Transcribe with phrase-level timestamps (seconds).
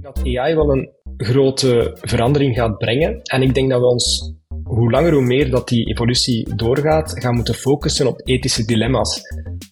[0.00, 3.22] Dat AI wel een grote verandering gaat brengen.
[3.22, 4.34] En ik denk dat we ons,
[4.64, 9.20] hoe langer hoe meer dat die evolutie doorgaat, gaan moeten focussen op ethische dilemma's.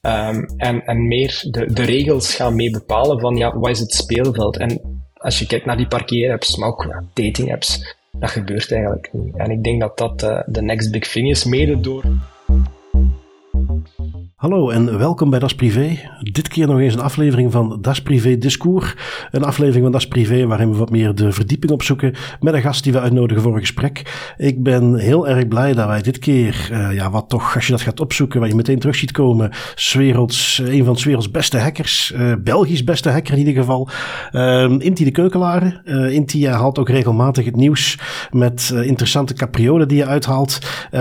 [0.01, 3.93] Ehm, en, en meer de, de regels gaan mee bepalen van ja, wat is het
[3.93, 4.57] speelveld.
[4.57, 4.81] En
[5.15, 9.37] als je kijkt naar die parkeerapps, maar ook dating apps, dat gebeurt eigenlijk niet.
[9.37, 12.05] En ik denk dat dat uh, de next big thing is, mede door
[14.45, 15.99] Hallo en welkom bij Das Privé.
[16.21, 18.95] Dit keer nog eens een aflevering van Das Privé Discours.
[19.31, 22.85] Een aflevering van Das Privé waarin we wat meer de verdieping opzoeken met een gast
[22.85, 24.33] die we uitnodigen voor een gesprek.
[24.37, 27.73] Ik ben heel erg blij dat wij dit keer, uh, ja wat toch, als je
[27.73, 29.51] dat gaat opzoeken, wat je meteen terug ziet komen,
[29.93, 33.89] werelds, een van 's werelds beste hackers, uh, Belgisch beste hacker in ieder geval,
[34.33, 35.81] uh, Inti de Keukelaren.
[35.85, 37.99] Uh, Inti haalt ook regelmatig het nieuws
[38.31, 40.59] met interessante capriolen die je uithaalt.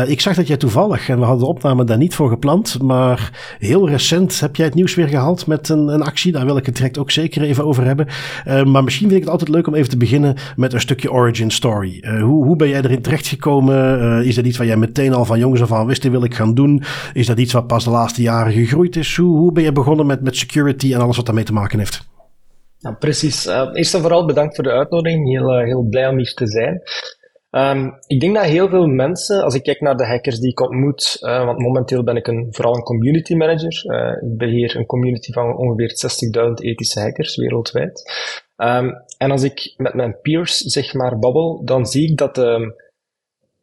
[0.08, 3.32] ik zag dat jij toevallig, en we hadden de opname daar niet voor gepland, maar
[3.60, 6.32] Heel recent heb jij het nieuws weer gehaald met een, een actie.
[6.32, 8.08] Daar wil ik het direct ook zeker even over hebben.
[8.48, 11.12] Uh, maar misschien vind ik het altijd leuk om even te beginnen met een stukje
[11.12, 11.98] origin story.
[12.02, 14.02] Uh, hoe, hoe ben jij erin terechtgekomen?
[14.02, 16.24] Uh, is dat iets wat jij meteen al van jongens af aan wist, dit wil
[16.24, 16.84] ik gaan doen?
[17.14, 19.16] Is dat iets wat pas de laatste jaren gegroeid is?
[19.16, 22.12] Hoe, hoe ben je begonnen met, met security en alles wat daarmee te maken heeft?
[23.00, 23.46] Precies.
[23.74, 25.30] eerst en vooral bedankt voor de uitnodiging.
[25.30, 26.82] Heel, heel blij om hier te zijn.
[27.56, 30.60] Um, ik denk dat heel veel mensen, als ik kijk naar de hackers die ik
[30.60, 33.84] ontmoet, uh, want momenteel ben ik een, vooral een community manager.
[33.86, 35.90] Uh, ik beheer een community van ongeveer
[36.48, 38.12] 60.000 ethische hackers wereldwijd.
[38.58, 42.76] Um, en als ik met mijn peers zeg maar babbel, dan zie ik dat, um,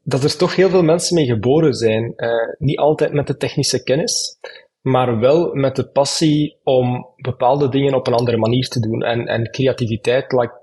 [0.03, 2.13] dat er toch heel veel mensen mee geboren zijn.
[2.17, 4.39] Uh, niet altijd met de technische kennis,
[4.81, 9.03] maar wel met de passie om bepaalde dingen op een andere manier te doen.
[9.03, 10.59] En, en creativiteit, like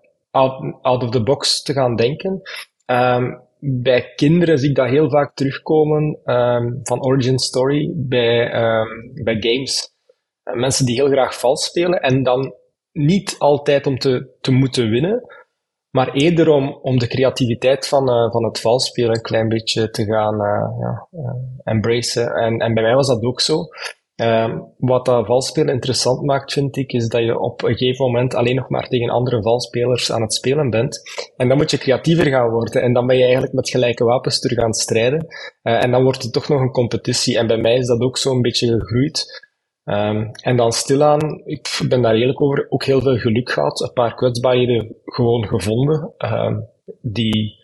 [0.81, 2.41] out of the box te gaan denken.
[2.91, 9.23] Um, bij kinderen zie ik dat heel vaak terugkomen um, van origin story bij, um,
[9.23, 9.95] bij games.
[10.43, 12.53] Uh, mensen die heel graag vals spelen en dan
[12.91, 15.23] niet altijd om te, te moeten winnen,
[15.89, 19.89] maar eerder om, om de creativiteit van, uh, van het vals spelen een klein beetje
[19.89, 21.07] te gaan uh, ja,
[21.63, 22.33] embracen.
[22.33, 23.63] En, en bij mij was dat ook zo.
[24.21, 28.35] Uh, wat dat valspelen interessant maakt, vind ik, is dat je op een gegeven moment
[28.35, 31.01] alleen nog maar tegen andere valspelers aan het spelen bent.
[31.35, 32.81] En dan moet je creatiever gaan worden.
[32.81, 35.25] En dan ben je eigenlijk met gelijke wapens terug aan het strijden.
[35.63, 37.37] Uh, en dan wordt het toch nog een competitie.
[37.37, 39.45] En bij mij is dat ook zo een beetje gegroeid.
[39.83, 43.81] Um, en dan stilaan, ik ben daar eerlijk over, ook heel veel geluk gehad.
[43.81, 46.13] Een paar kwetsbaarheden gewoon gevonden.
[46.17, 46.57] Uh,
[47.01, 47.55] die,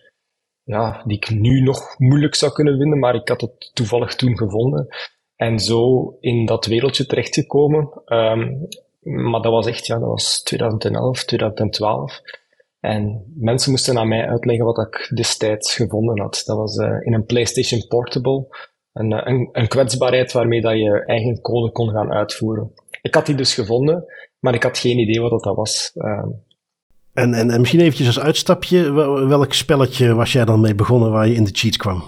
[0.62, 4.36] ja, die ik nu nog moeilijk zou kunnen vinden, maar ik had het toevallig toen
[4.36, 4.88] gevonden.
[5.36, 8.02] En zo in dat wereldje terechtgekomen.
[8.06, 8.68] Um,
[9.04, 12.20] maar dat was echt, ja, dat was 2011, 2012.
[12.80, 16.42] En mensen moesten aan mij uitleggen wat ik destijds gevonden had.
[16.44, 18.46] Dat was uh, in een PlayStation Portable.
[18.92, 22.72] Een, eh, een, een, kwetsbaarheid waarmee dat je eigen code kon gaan uitvoeren.
[23.02, 24.04] Ik had die dus gevonden,
[24.38, 25.92] maar ik had geen idee wat dat was.
[25.94, 26.42] Um,
[27.12, 28.92] en, en, en misschien eventjes als uitstapje,
[29.28, 32.02] welk spelletje was jij dan mee begonnen waar je in de cheats kwam?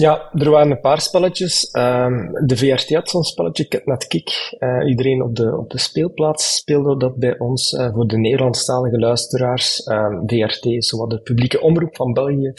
[0.00, 1.68] Ja, er waren een paar spelletjes.
[1.72, 4.56] Um, de VRT had zo'n spelletje, Catnet Kick.
[4.58, 7.72] Uh, iedereen op de, op de speelplaats speelde dat bij ons.
[7.72, 9.86] Uh, voor de Nederlandstalige luisteraars.
[9.86, 12.52] Um, VRT is de publieke omroep van België.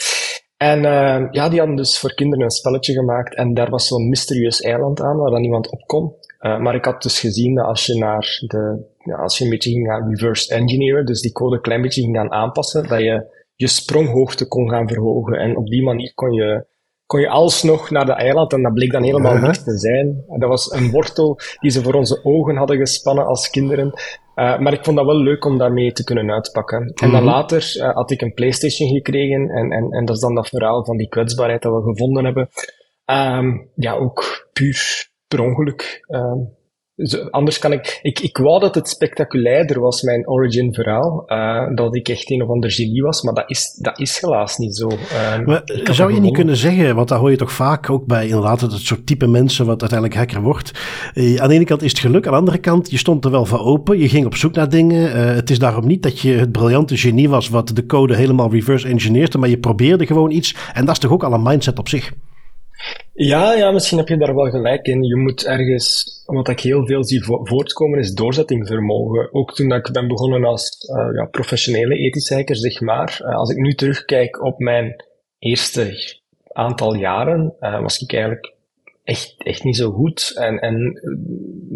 [0.56, 3.34] En uh, ja, die hadden dus voor kinderen een spelletje gemaakt.
[3.34, 6.14] En daar was zo'n mysterieus eiland aan waar dan niemand op kon.
[6.38, 9.70] maar ik had dus gezien dat als je naar de, ja, als je een beetje
[9.70, 13.38] ging gaan reverse engineeren, dus die code een klein beetje ging gaan aanpassen, dat je
[13.54, 15.38] je spronghoogte kon gaan verhogen.
[15.38, 16.68] En op die manier kon je
[17.10, 20.24] kon je alsnog naar de eiland en dat bleek dan helemaal uh niks te zijn.
[20.38, 23.86] Dat was een wortel die ze voor onze ogen hadden gespannen als kinderen.
[23.86, 26.92] Uh, maar ik vond dat wel leuk om daarmee te kunnen uitpakken.
[26.94, 27.24] En dan mhm.
[27.24, 30.84] later uh, had ik een PlayStation gekregen en, en, en dat is dan dat verhaal
[30.84, 32.48] van die kwetsbaarheid dat we gevonden hebben.
[33.06, 36.04] Um, ja, ook puur per ongeluk.
[36.08, 36.58] Um,
[37.30, 38.18] anders kan ik, ik...
[38.30, 41.24] Ik wou dat het spectaculairder was, mijn origin verhaal.
[41.26, 44.56] Uh, dat ik echt een of ander genie was, maar dat is, dat is helaas
[44.56, 44.88] niet zo.
[44.88, 48.26] Uh, maar zou je niet kunnen zeggen, want daar hoor je toch vaak ook bij
[48.26, 50.70] inderdaad het soort type mensen wat uiteindelijk hacker wordt.
[51.14, 53.30] Uh, aan de ene kant is het geluk, aan de andere kant, je stond er
[53.30, 55.34] wel voor open, je ging op zoek naar dingen.
[55.34, 58.88] Het is daarom niet dat je het briljante genie was wat de code helemaal reverse
[58.88, 60.56] engineerde, maar je probeerde gewoon iets.
[60.72, 62.12] En dat is toch ook al een mindset op zich?
[63.12, 65.02] Ja, ja, misschien heb je daar wel gelijk in.
[65.02, 69.34] Je moet ergens, wat ik heel veel zie voortkomen, is doorzettingsvermogen.
[69.34, 73.20] Ook toen ik ben begonnen als uh, ja, professionele ethische hacker, zeg maar.
[73.22, 75.04] Uh, als ik nu terugkijk op mijn
[75.38, 76.18] eerste
[76.52, 78.54] aantal jaren, uh, was ik eigenlijk
[79.04, 80.32] echt, echt niet zo goed.
[80.36, 81.00] En, en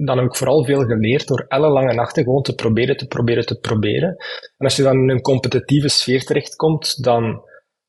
[0.05, 3.59] dan heb ik vooral veel geleerd door ellenlange nachten gewoon te proberen, te proberen, te
[3.59, 4.17] proberen.
[4.59, 7.43] En als je dan in een competitieve sfeer terechtkomt, dan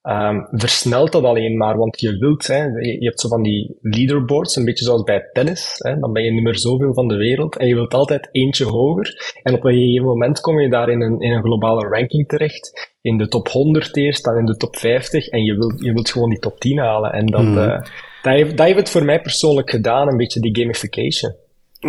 [0.05, 4.55] um, versnelt dat alleen maar, want je wilt, hè, je, hebt zo van die leaderboards,
[4.55, 7.67] een beetje zoals bij tennis, hè, dan ben je nummer zoveel van de wereld en
[7.67, 9.33] je wilt altijd eentje hoger.
[9.43, 12.93] En op een gegeven moment kom je daar in een, in een globale ranking terecht,
[13.01, 16.09] in de top 100 eerst, dan in de top 50 en je wilt, je wilt
[16.09, 17.11] gewoon die top 10 halen.
[17.11, 17.57] En dat, mm.
[17.57, 17.79] uh,
[18.21, 21.35] dat, heeft, dat heeft het voor mij persoonlijk gedaan, een beetje die gamification.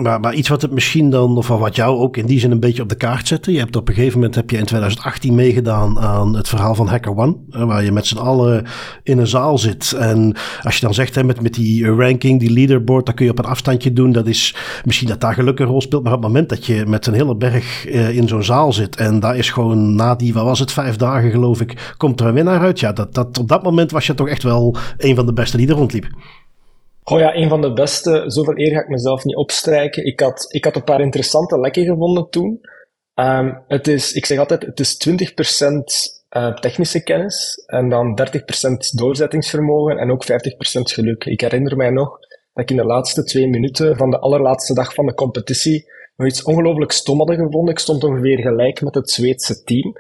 [0.03, 2.61] Maar, maar iets wat het misschien dan, of wat jou ook in die zin een
[2.61, 3.53] beetje op de kaart zette.
[3.53, 6.89] Je hebt op een gegeven moment heb je in 2018 meegedaan aan het verhaal van
[6.89, 7.37] Hacker One.
[7.49, 8.65] Waar je met z'n allen
[9.03, 9.93] in een zaal zit.
[9.93, 13.31] En als je dan zegt hè, met, met die ranking, die leaderboard, dat kun je
[13.31, 14.13] op een afstandje doen.
[14.13, 14.55] Dat is
[14.85, 16.03] misschien dat daar geluk een rol speelt.
[16.03, 18.97] Maar op het moment dat je met een hele berg uh, in zo'n zaal zit.
[18.97, 22.27] En daar is gewoon na die, wat was het, vijf dagen geloof ik, komt er
[22.27, 22.81] een winnaar uit.
[22.81, 25.57] Ja, dat, dat, op dat moment was je toch echt wel een van de beste
[25.57, 26.07] die er rondliep.
[27.11, 28.25] Oh ja, een van de beste.
[28.26, 30.06] Zoveel eer ga ik mezelf niet opstrijken.
[30.06, 32.61] Ik had, ik had een paar interessante lekken gevonden toen.
[33.14, 38.20] Um, het is, ik zeg altijd, het is 20% uh, eh, technische kennis en dan
[38.20, 40.26] 30% doorzettingsvermogen en ook 50%
[40.81, 41.25] geluk.
[41.25, 42.19] Ik herinner mij nog
[42.53, 46.29] dat ik in de laatste twee minuten van de allerlaatste dag van de competitie nog
[46.29, 47.75] iets ongelooflijk stom hadden gevonden.
[47.75, 49.93] Ik stond ongeveer gelijk met het Zweedse team.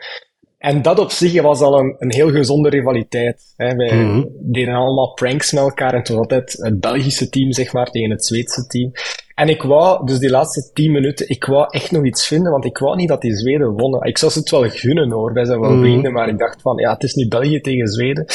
[0.58, 3.52] En dat op zich was al een, een heel gezonde rivaliteit.
[3.56, 3.74] Hè.
[3.74, 4.24] Wij mhm.
[4.40, 8.24] deden allemaal pranks met elkaar en was altijd het Belgische team, zeg maar, tegen het
[8.24, 8.92] Zweedse team.
[9.34, 12.64] En ik wou, dus die laatste tien minuten, ik wou echt nog iets vinden, want
[12.64, 14.02] ik wou niet dat die Zweden wonnen.
[14.02, 16.62] Ik zou ze het wel gunnen hoor, wij zijn wel mm vrienden, maar ik dacht
[16.62, 18.26] van, ja, het is niet België tegen Zweden.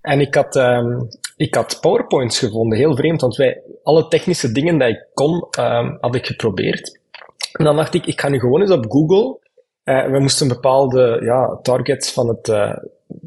[0.00, 4.78] En ik had, um, ik had PowerPoints gevonden, heel vreemd, want wij, alle technische dingen
[4.78, 7.00] die ik kon, um, had ik geprobeerd.
[7.52, 9.38] En dan dacht ik, ik ga nu gewoon eens op Google
[9.86, 12.76] uh, we moesten bepaalde ja, targets van het, uh,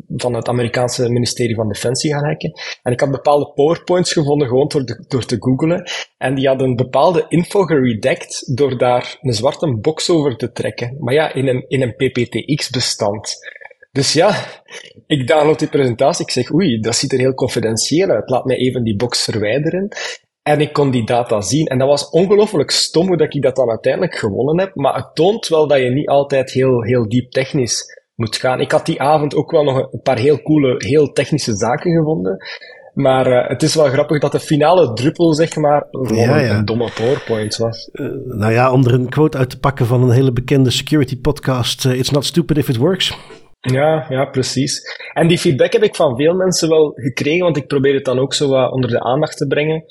[0.08, 2.52] van het Amerikaanse ministerie van Defensie gaan hacken.
[2.84, 5.84] En ik had bepaalde powerpoints gevonden gewoon door, door te googlen.
[6.18, 10.96] En die hadden bepaalde info geredacted door daar een zwarte box over te trekken.
[11.00, 13.36] Maar ja, in een, in een PPTX-bestand.
[13.92, 14.46] Dus ja,
[15.08, 16.26] ik download die presentatie.
[16.26, 18.30] Ik zeg, oei, dat ziet er heel confidentieel uit.
[18.30, 19.88] Laat mij even die box verwijderen.
[20.50, 21.66] En ik kon die data zien.
[21.66, 24.76] En dat was ongelooflijk stom hoe dat ik dat dan uiteindelijk gewonnen heb.
[24.76, 27.84] Maar het toont wel dat je niet altijd heel, heel diep technisch
[28.16, 28.60] moet gaan.
[28.60, 32.38] Ik had die avond ook wel nog een paar heel coole, heel technische zaken gevonden.
[32.94, 36.58] Maar uh, het is wel grappig dat de finale druppel, zeg maar, ja, ja.
[36.58, 37.90] een domme PowerPoint was.
[37.94, 41.20] Uh, nou ja, om er een quote uit te pakken van een hele bekende security
[41.22, 41.86] podcast.
[41.86, 43.18] Uh, It's not stupid if it works.
[43.60, 44.82] Ja, ja, precies.
[45.14, 48.20] En die feedback heb ik van veel mensen wel gekregen, want ik probeer het dan
[48.20, 49.84] ook zo wat onder de aandacht te brengen.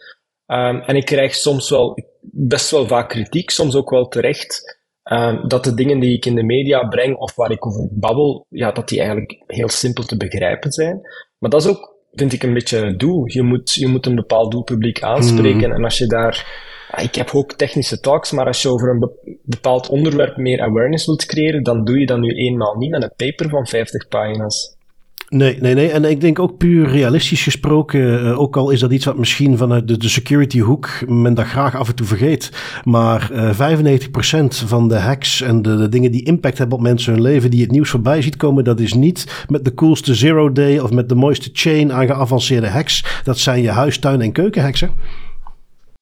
[0.51, 4.79] Um, en ik krijg soms wel, best wel vaak kritiek, soms ook wel terecht,
[5.13, 8.47] um, dat de dingen die ik in de media breng of waar ik over babbel,
[8.49, 11.01] ja, dat die eigenlijk heel simpel te begrijpen zijn.
[11.39, 13.23] Maar dat is ook, vind ik, een beetje het doel.
[13.27, 15.69] Je moet, je moet een bepaald doelpubliek aanspreken.
[15.69, 15.75] Mm.
[15.75, 16.67] En als je daar,
[16.97, 19.11] ik heb ook technische talks, maar als je over een
[19.43, 23.15] bepaald onderwerp meer awareness wilt creëren, dan doe je dat nu eenmaal niet met een
[23.17, 24.77] paper van 50 pagina's.
[25.29, 25.91] Nee, nee, nee.
[25.91, 29.57] En ik denk ook puur realistisch gesproken, uh, ook al is dat iets wat misschien
[29.57, 32.51] vanuit de, security hoek men dat graag af en toe vergeet.
[32.85, 37.13] Maar uh, eh, 95% van de hacks en de, dingen die impact hebben op mensen
[37.13, 40.53] hun leven, die het nieuws voorbij ziet komen, dat is niet met de coolste zero
[40.53, 43.21] day of met de mooiste chain aan geavanceerde hacks.
[43.25, 44.89] Dat zijn je huistuin- en keukenhacks, hè?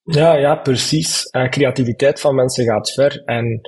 [0.03, 1.29] Ja, ja, precies.
[1.37, 3.61] Uh, creativiteit van mensen gaat ver en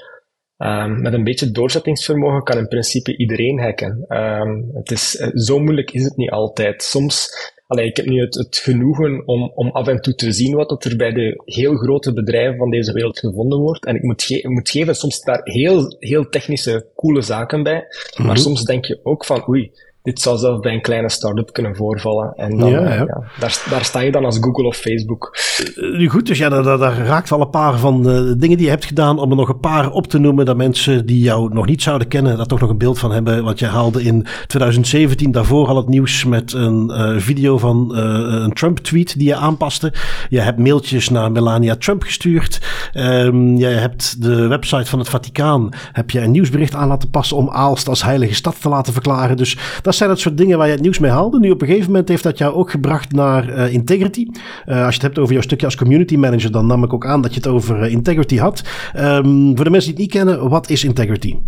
[0.58, 4.04] Um, met een beetje doorzettingsvermogen kan in principe iedereen hacken.
[4.08, 6.82] Um, het is, eh, zo moeilijk is het niet altijd.
[6.82, 7.30] Soms,
[7.66, 10.84] allee, ik heb nu het, het genoegen om, om af en toe te zien wat
[10.84, 13.86] er bij de heel grote bedrijven van deze wereld gevonden wordt.
[13.86, 17.84] En ik moet, ge moet geven, soms daar heel, heel technische, coole zaken bij.
[18.16, 18.36] Maar mhm.
[18.36, 19.72] soms denk je ook van, oei,
[20.08, 22.32] dit zou zelfs bij een kleine start-up kunnen voorvallen.
[22.36, 23.24] En dan, ja, ja.
[23.38, 25.36] daar, daar, sta je dan als Google of Facebook.
[25.76, 28.72] Nu goed, dus ja, daar, daar, raakt al een paar van de dingen die je
[28.72, 29.18] hebt gedaan.
[29.18, 32.08] Om er nog een paar op te noemen, dat mensen die jou nog niet zouden
[32.08, 33.44] kennen, daar toch nog een beeld van hebben.
[33.44, 37.98] Want je haalde in 2017 daarvoor al het nieuws met een uh, video van uh,
[38.42, 39.92] een Trump-tweet die je aanpaste.
[40.28, 42.60] Je hebt mailtjes naar Melania Trump gestuurd.
[42.94, 47.36] Um, je hebt de website van het Vaticaan, heb je een nieuwsbericht aan laten passen
[47.36, 49.36] om Aalst als heilige stad te laten verklaren.
[49.36, 51.38] Dus dat zijn het soort dingen waar je het nieuws mee haalde.
[51.38, 54.26] Nu op een gegeven moment heeft dat jou ook gebracht naar uh, Integrity.
[54.66, 57.06] Uh, als je het hebt over jouw stukje als community manager, dan nam ik ook
[57.06, 58.62] aan dat je het over uh, Integrity had.
[58.96, 61.38] Um, voor de mensen die het niet kennen, wat is Integrity?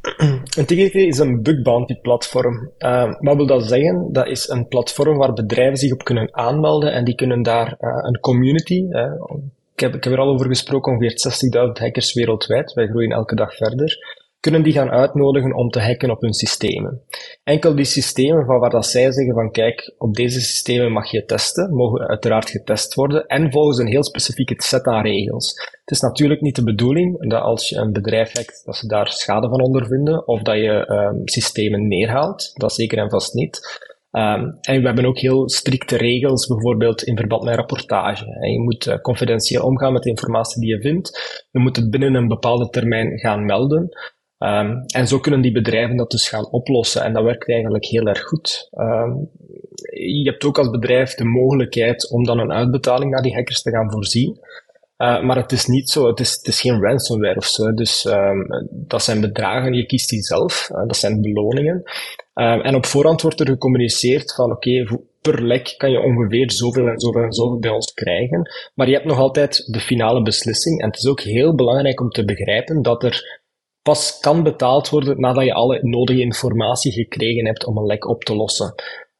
[0.56, 2.70] Integrity is een bug bounty platform.
[2.78, 4.08] Uh, wat wil dat zeggen?
[4.12, 8.20] Dat is een platform waar bedrijven zich op kunnen aanmelden en die kunnen daar een
[8.20, 8.84] community,
[9.74, 13.34] ik, heb, ik heb er al over gesproken, ongeveer 60.000 hackers wereldwijd, wij groeien elke
[13.34, 17.02] dag verder, kunnen die gaan uitnodigen om te hacken op hun systemen.
[17.42, 21.24] Enkel die systemen van waar dat zij zeggen van kijk, op deze systemen mag je
[21.24, 25.54] testen, mogen uiteraard getest worden en volgens een heel specifieke set aan regels.
[25.84, 29.08] Het is natuurlijk niet de bedoeling dat als je een bedrijf hackt, dat ze daar
[29.08, 32.52] schade van ondervinden of dat je um, systemen neerhaalt.
[32.54, 33.88] Dat zeker en vast niet.
[34.12, 38.24] Um, en we hebben ook heel strikte regels, bijvoorbeeld in verband met rapportage.
[38.24, 41.10] Je moet uh, confidentieel omgaan met de informatie die je vindt.
[41.50, 43.88] Je moet het binnen een bepaalde termijn gaan melden.
[44.44, 47.02] Um, en zo kunnen die bedrijven dat dus gaan oplossen.
[47.02, 48.68] En dat werkt eigenlijk heel erg goed.
[48.78, 49.30] Um,
[49.92, 53.70] je hebt ook als bedrijf de mogelijkheid om dan een uitbetaling naar die hackers te
[53.70, 54.38] gaan voorzien.
[54.98, 57.74] Uh, maar het is niet zo, het is, het is geen ransomware of zo.
[57.74, 61.82] Dus um, dat zijn bedragen, je kiest die zelf, uh, dat zijn beloningen.
[62.34, 67.00] En op voorhand wordt er gecommuniceerd van oké, per lek kan je ongeveer zoveel en
[67.00, 68.50] zoveel en zoveel bij ons krijgen.
[68.74, 70.80] Maar je hebt nog altijd de finale beslissing.
[70.80, 73.39] En het is ook heel belangrijk om te begrijpen dat er
[73.90, 78.24] pas kan betaald worden nadat je alle nodige informatie gekregen hebt om een lek op
[78.24, 78.74] te lossen.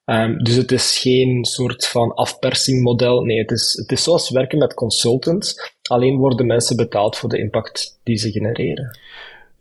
[0.04, 3.22] Um, dus het is geen soort van afpersingmodel.
[3.22, 5.74] Nee, het is, het is zoals werken met consultants.
[5.88, 8.98] Alleen worden mensen betaald voor de impact die ze genereren.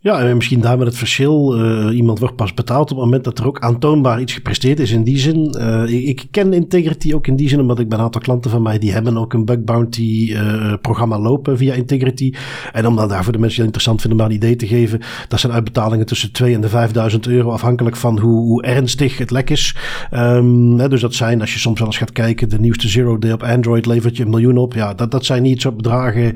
[0.02, 1.64] Ja, en misschien daar met het verschil.
[1.64, 4.90] Uh, iemand wordt pas betaald op het moment dat er ook aantoonbaar iets gepresteerd is.
[4.90, 8.04] In die zin, uh, ik, ken Integrity ook in die zin, omdat ik bij een
[8.04, 12.34] aantal klanten van mij die hebben ook een bug bounty uh, programma lopen via Integrity.
[12.72, 15.00] En om dan daar voor de mensen die interessant vinden maar een idee te geven,
[15.28, 19.30] dat zijn uitbetalingen tussen 2 en de 5000 euro, afhankelijk van hoe, hoe ernstig het
[19.30, 19.76] lek is.
[20.14, 23.18] Um, hè, dus dat zijn, als je soms wel eens gaat kijken, de nieuwste Zero
[23.18, 24.74] Day op Android levert je een miljoen op.
[24.74, 26.34] Ja, dat, dat zijn niet zo'n bedragen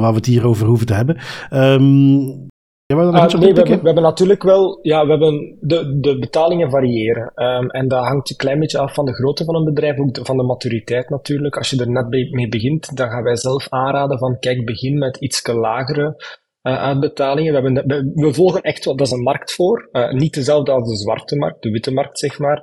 [0.00, 1.16] waar we het hier over hoeven te hebben.
[1.52, 2.52] Um,
[2.86, 6.70] ja, uh, nee, we hebben, we hebben, natuurlijk wel, ja, we hebben de, de betalingen
[6.70, 7.32] variëren.
[7.34, 10.18] Um, en dat hangt een klein beetje af van de grootte van een bedrijf, ook
[10.22, 11.56] van de maturiteit natuurlijk.
[11.56, 15.16] Als je er net mee begint, dan gaan wij zelf aanraden van, kijk, begin met
[15.16, 16.16] iets lagere
[16.64, 17.62] uh, uitbetalingen.
[17.62, 19.88] We, hebben, we, volgen echt wel, dat is een markt voor.
[19.92, 22.56] Uh, niet dezelfde als de zwarte markt, de witte markt, zeg maar.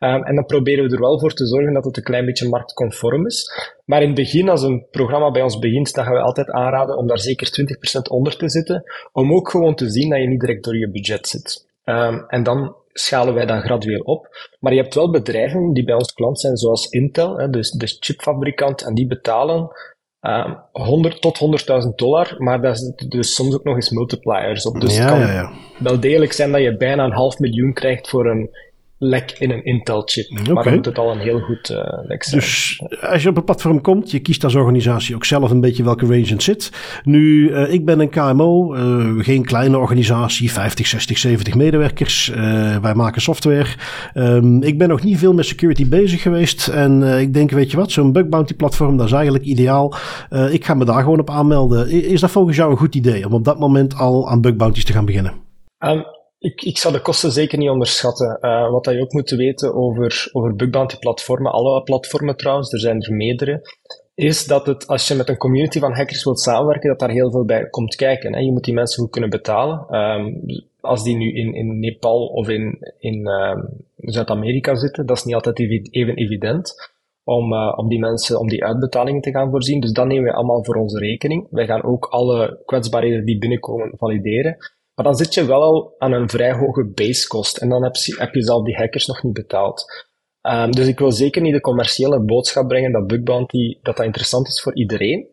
[0.00, 2.48] Um, en dan proberen we er wel voor te zorgen dat het een klein beetje
[2.48, 3.50] marktconform is.
[3.84, 6.96] Maar in het begin, als een programma bij ons begint, dan gaan we altijd aanraden
[6.96, 8.82] om daar zeker 20% onder te zitten.
[9.12, 11.66] Om ook gewoon te zien dat je niet direct door je budget zit.
[11.84, 14.28] Um, en dan schalen wij dan gradueel op.
[14.60, 17.96] Maar je hebt wel bedrijven die bij ons klant zijn, zoals Intel, hè, dus de
[18.00, 19.70] chipfabrikant, en die betalen
[20.72, 21.38] 100 ehm, tot
[21.84, 24.80] 100.000 dollar, maar daar zitten dus soms ook nog eens multipliers op.
[24.80, 25.52] Dus het kan ja, ja.
[25.78, 28.50] wel degelijk zijn dat je bijna een half miljoen krijgt voor een
[29.04, 30.30] lek in een Intel-chip.
[30.30, 30.52] Okay.
[30.52, 32.40] Maar dan moet het al een heel goed uh, lek zijn.
[32.40, 35.82] Dus als je op een platform komt, je kiest als organisatie ook zelf een beetje
[35.82, 36.72] welke range het zit.
[37.04, 42.32] Nu, uh, ik ben een KMO, uh, geen kleine organisatie, 50, 60, 70 medewerkers.
[42.82, 43.68] wij maken software.
[44.14, 46.68] Um, ik ben nog niet veel met security bezig geweest.
[46.68, 49.94] En ik denk, weet je wat, zo'n bug bounty platform, dat is eigenlijk ideaal.
[50.50, 51.90] ik ga me daar gewoon op aanmelden.
[51.90, 54.84] Is dat volgens jou een goed idee om op dat moment al aan bug bounties
[54.84, 55.32] te gaan beginnen?
[55.78, 56.04] Um,
[56.44, 58.38] ik, ik zou de kosten zeker niet onderschatten.
[58.40, 62.80] Uh, wat je ook moet weten over, over bug bounty platformen, alle platformen trouwens, er
[62.80, 63.62] zijn er meerdere,
[64.14, 67.30] is dat het, als je met een community van hackers wilt samenwerken, dat daar heel
[67.30, 68.32] veel bij komt kijken.
[68.32, 68.40] Hè.
[68.40, 70.00] Je moet die mensen goed kunnen betalen.
[70.00, 70.42] Um,
[70.80, 75.34] als die nu in, in Nepal of in, in um, Zuid-Amerika zitten, dat is niet
[75.34, 75.58] altijd
[75.90, 76.92] even evident
[77.24, 79.80] om, uh, om die mensen, om die uitbetalingen te gaan voorzien.
[79.80, 81.46] Dus dat nemen we allemaal voor onze rekening.
[81.50, 84.56] Wij gaan ook alle kwetsbaarheden die binnenkomen valideren.
[84.94, 88.16] Maar dan zit je wel al aan een vrij hoge basekost en dan heb je,
[88.18, 89.84] heb je zelf die hackers nog niet betaald.
[90.42, 94.06] Um, dus ik wil zeker niet de commerciële boodschap brengen dat bug bounty dat dat
[94.06, 95.26] interessant is voor iedereen.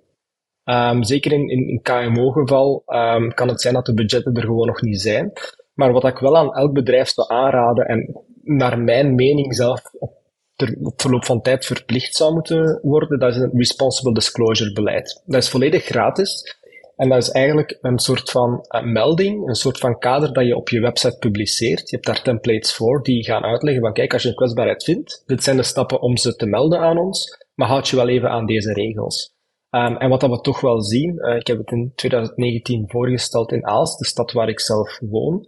[0.63, 4.68] Um, zeker in, in, in KMO-geval ehm, kan het zijn dat de budgetten er gewoon
[4.68, 5.32] nog niet zijn.
[5.74, 10.13] Maar wat ik wel aan elk bedrijf zou aanraden en naar mijn mening zelf op,
[10.56, 15.24] ter, op verloop van tijd verplicht zou moeten worden, dat is een responsible disclosure beleid.
[15.25, 16.60] Dat is volledig gratis.
[17.01, 20.55] En dat is eigenlijk een soort van uh, melding, een soort van kader dat je
[20.55, 21.89] op je website publiceert.
[21.89, 25.24] Je hebt daar templates voor die gaan uitleggen van kijk, als je een kwetsbaarheid vindt,
[25.25, 28.29] dit zijn de stappen om ze te melden aan ons, maar houd je wel even
[28.29, 29.36] aan deze regels.
[29.70, 33.51] Um, en wat dat we toch wel zien, uh, ik heb het in 2019 voorgesteld
[33.51, 35.46] in Aalst, de stad waar ik zelf woon.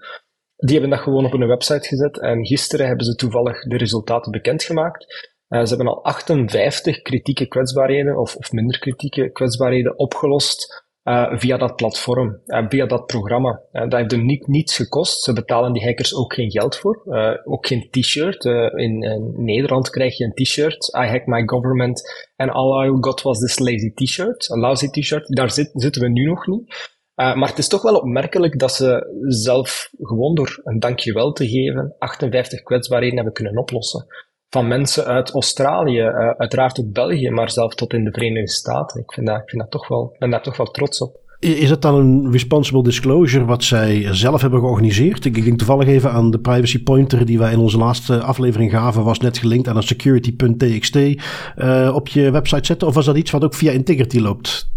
[0.56, 4.32] Die hebben dat gewoon op hun website gezet en gisteren hebben ze toevallig de resultaten
[4.32, 5.32] bekendgemaakt.
[5.50, 11.58] Uh, ze hebben al 58 kritieke kwetsbaarheden of, of minder kritieke kwetsbaarheden opgelost uh, via
[11.58, 13.62] dat platform, uh, via dat programma.
[13.72, 15.24] Uh, dat heeft hem niet, niets gekost.
[15.24, 17.02] Ze betalen die hackers ook geen geld voor.
[17.44, 18.46] ook geen t-shirt.
[18.46, 20.98] In, in, Nederland krijg je een t-shirt.
[20.98, 22.02] I hack my government
[22.36, 24.50] and all I got was this lazy t-shirt.
[24.50, 25.36] Een lousy t-shirt.
[25.36, 26.92] Daar zit, zitten we nu nog niet.
[27.16, 31.96] maar het is toch wel opmerkelijk dat ze zelf gewoon door een dankjewel te geven
[32.00, 34.06] 58 kwetsbaarheden hebben kunnen oplossen
[34.54, 39.02] van mensen uit Australië, uh, uiteraard ook België, maar zelfs tot in de Verenigde Staten.
[39.02, 41.22] Ik, vind dat, ik vind dat toch wel, ben daar toch wel trots op.
[41.40, 45.26] Is dat dan een responsible disclosure wat zij zelf hebben georganiseerd?
[45.26, 49.04] Ik ging toevallig even aan de privacy pointer die wij in onze laatste aflevering gaven,
[49.04, 52.88] was net gelinkt aan een security.txt uh, op je website zetten.
[52.88, 54.73] Of was dat iets wat ook via Integrity loopt?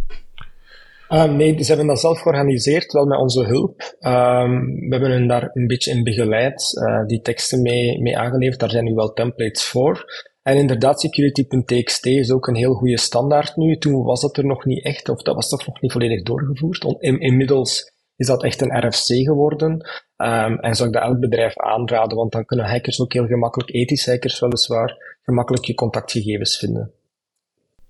[1.08, 3.96] Uh, nee, ze hebben dat zelf georganiseerd, wel met onze hulp.
[4.00, 8.60] Um, we hebben hen daar een beetje in begeleid, uh, die teksten mee, mee aangeleverd.
[8.60, 10.04] Daar zijn nu wel templates voor.
[10.42, 13.76] En inderdaad, security.txt is ook een heel goede standaard nu.
[13.76, 16.84] Toen was dat er nog niet echt, of dat was toch nog niet volledig doorgevoerd.
[16.98, 19.72] In, inmiddels is dat echt een RFC geworden.
[20.16, 23.74] Um, en zou ik dat elk bedrijf aanraden, want dan kunnen hackers ook heel gemakkelijk,
[23.74, 26.92] ethische hackers weliswaar, gemakkelijk je contactgegevens vinden.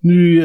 [0.00, 0.44] Nu, uh,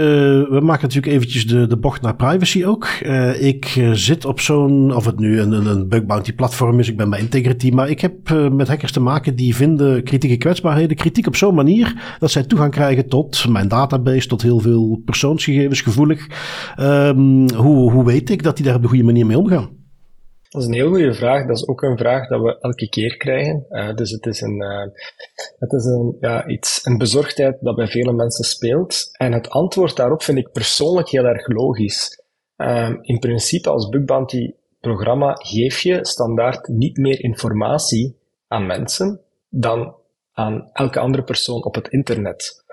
[0.49, 2.87] we maken natuurlijk eventjes de, de bocht naar privacy ook.
[3.03, 6.89] Uh, ik uh, zit op zo'n, of het nu een, een bug bounty platform is,
[6.89, 10.97] ik ben bij Integrity, maar ik heb met hackers te maken die vinden kritieke kwetsbaarheden,
[10.97, 15.81] kritiek op zo'n manier dat zij toegang krijgen tot mijn database, tot heel veel persoonsgegevens,
[15.81, 16.27] gevoelig.
[16.79, 19.80] Um, hoe, hoe weet ik dat die daar op de goede manier mee omgaan?
[20.51, 21.47] Dat is een heel goede vraag.
[21.47, 23.65] Dat is ook een vraag dat we elke keer krijgen.
[23.69, 24.87] Uh, dus het is, een, uh,
[25.59, 29.09] het is een, ja, iets, een bezorgdheid dat bij vele mensen speelt.
[29.11, 32.23] En het antwoord daarop vind ik persoonlijk heel erg logisch.
[32.57, 38.17] Uh, in principe, als bug bounty programma geef je standaard niet meer informatie
[38.47, 39.95] aan mensen dan
[40.31, 42.63] aan elke andere persoon op het internet.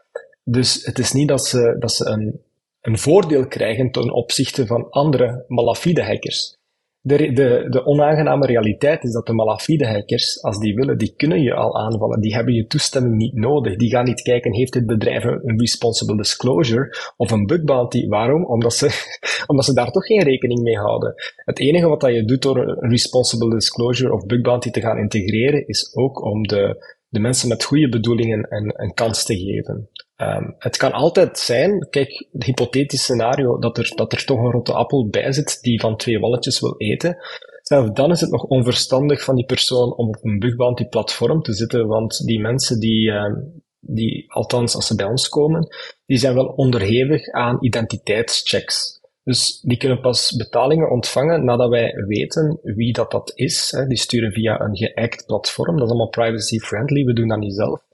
[0.44, 2.40] Dus het is niet dat ze, dat ze een,
[2.80, 6.57] een voordeel krijgen ten opzichte van andere malafide hackers.
[7.00, 11.42] De, de, de onaangename realiteit is dat de malafide hackers, als die willen, die kunnen
[11.42, 12.20] je al aanvallen.
[12.20, 13.76] Die hebben je toestemming niet nodig.
[13.76, 18.08] Die gaan niet kijken, heeft dit bedrijf een responsible disclosure of een bug bounty?
[18.08, 18.44] Waarom?
[18.44, 18.90] Omdat ze,
[19.46, 21.14] omdat ze daar toch geen rekening mee houden.
[21.36, 24.98] Het enige wat dat je doet door een responsible disclosure of bug bounty te gaan
[24.98, 29.88] integreren, is ook om de, de mensen met goede bedoelingen een, een kans te geven.
[30.22, 34.50] Um, het kan altijd zijn, kijk, het hypothetisch scenario dat er, dat er toch een
[34.50, 37.16] rotte appel bij zit die van twee walletjes wil eten.
[37.62, 41.52] Zelfs dan is het nog onverstandig van die persoon om op een bugbounty platform te
[41.52, 45.68] zitten, want die mensen die, um, die, althans als ze bij ons komen,
[46.06, 49.00] die zijn wel onderhevig aan identiteitschecks.
[49.24, 53.84] Dus die kunnen pas betalingen ontvangen nadat wij weten wie dat, dat is.
[53.88, 55.74] Die sturen via een geact platform.
[55.76, 57.04] Dat is allemaal privacy friendly.
[57.04, 57.86] We doen dat niet zelf.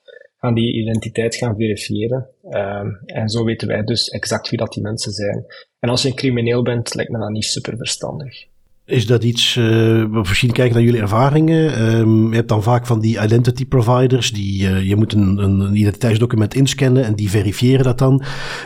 [0.44, 2.26] Gaan die identiteit gaan verifiëren.
[2.50, 5.44] Um, en zo weten wij dus exact wie dat die mensen zijn.
[5.78, 8.46] En als je een crimineel bent, lijkt me dat niet super verstandig.
[8.86, 11.82] Is dat iets, uh, misschien kijken naar jullie ervaringen.
[11.98, 15.76] Um, je hebt dan vaak van die identity providers, die uh, je moet een, een,
[15.76, 18.22] identiteitsdocument inscannen en die verifiëren dat dan.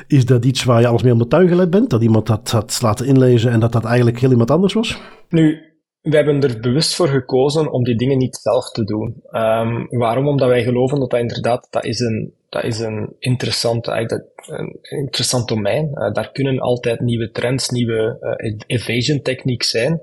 [0.06, 1.90] Is dat iets waar je alles mee op de gelet bent?
[1.90, 5.00] Dat iemand dat had laten inlezen en dat dat eigenlijk heel iemand anders was?
[5.28, 5.67] Nu,
[6.10, 9.22] we hebben er bewust voor gekozen om die dingen niet zelf te doen.
[9.30, 10.28] Um, waarom?
[10.28, 15.48] Omdat wij geloven dat dat inderdaad, dat is een, dat is een interessant, een interessant
[15.48, 15.90] domein.
[15.94, 20.00] Uh, daar kunnen altijd nieuwe trends, nieuwe uh, evasion techniques zijn.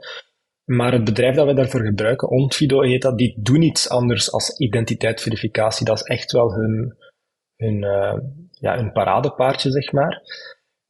[0.66, 4.58] Maar het bedrijf dat wij daarvoor gebruiken, Ontfido heet dat, die doen iets anders als
[4.58, 5.86] identiteitsverificatie.
[5.86, 6.96] Dat is echt wel hun,
[7.56, 8.18] hun, uh,
[8.52, 10.22] ja, hun paradepaardje, zeg maar.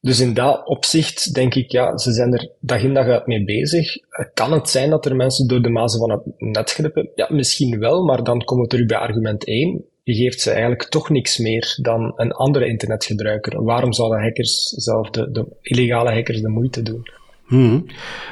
[0.06, 3.44] Dus in dat opzicht denk ik, ja, ze zijn er dag in dag uit mee
[3.44, 3.96] bezig.
[4.34, 7.08] Kan het zijn dat er mensen door de mazen van het net glippen?
[7.14, 9.84] Ja, misschien wel, maar dan komen we terug bij argument 1.
[10.02, 13.62] Je geeft ze eigenlijk toch niks meer dan een andere internetgebruiker.
[13.62, 17.08] Waarom zouden hackers zelf, de, de illegale hackers, de moeite doen?
[17.46, 17.84] Hmm.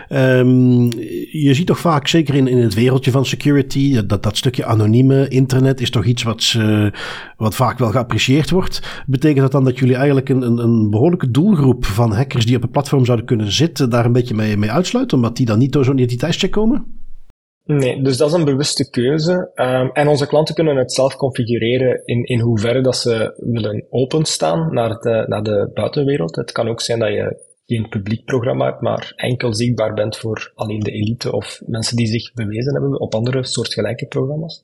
[0.09, 0.91] Um,
[1.31, 5.29] je ziet toch vaak, zeker in, in het wereldje van security, dat, dat stukje anonieme
[5.29, 6.91] internet is toch iets wat, uh,
[7.37, 9.03] wat vaak wel geapprecieerd wordt.
[9.07, 12.63] Betekent dat dan dat jullie eigenlijk een, een, een, behoorlijke doelgroep van hackers die op
[12.63, 15.73] het platform zouden kunnen zitten, daar een beetje mee, mee uitsluiten, omdat die dan niet
[15.73, 17.03] door zo'n identiteitscheck komen?
[17.65, 19.51] Nee, dus dat is een bewuste keuze.
[19.55, 24.75] Um, en onze klanten kunnen het zelf configureren in, in hoeverre dat ze willen openstaan
[24.75, 26.37] naar de, naar de buitenwereld.
[26.37, 30.81] Het kan ook zijn dat je geen publiek programma maar enkel zichtbaar bent voor alleen
[30.81, 34.63] de elite of mensen die zich bewezen hebben op andere soortgelijke programma's.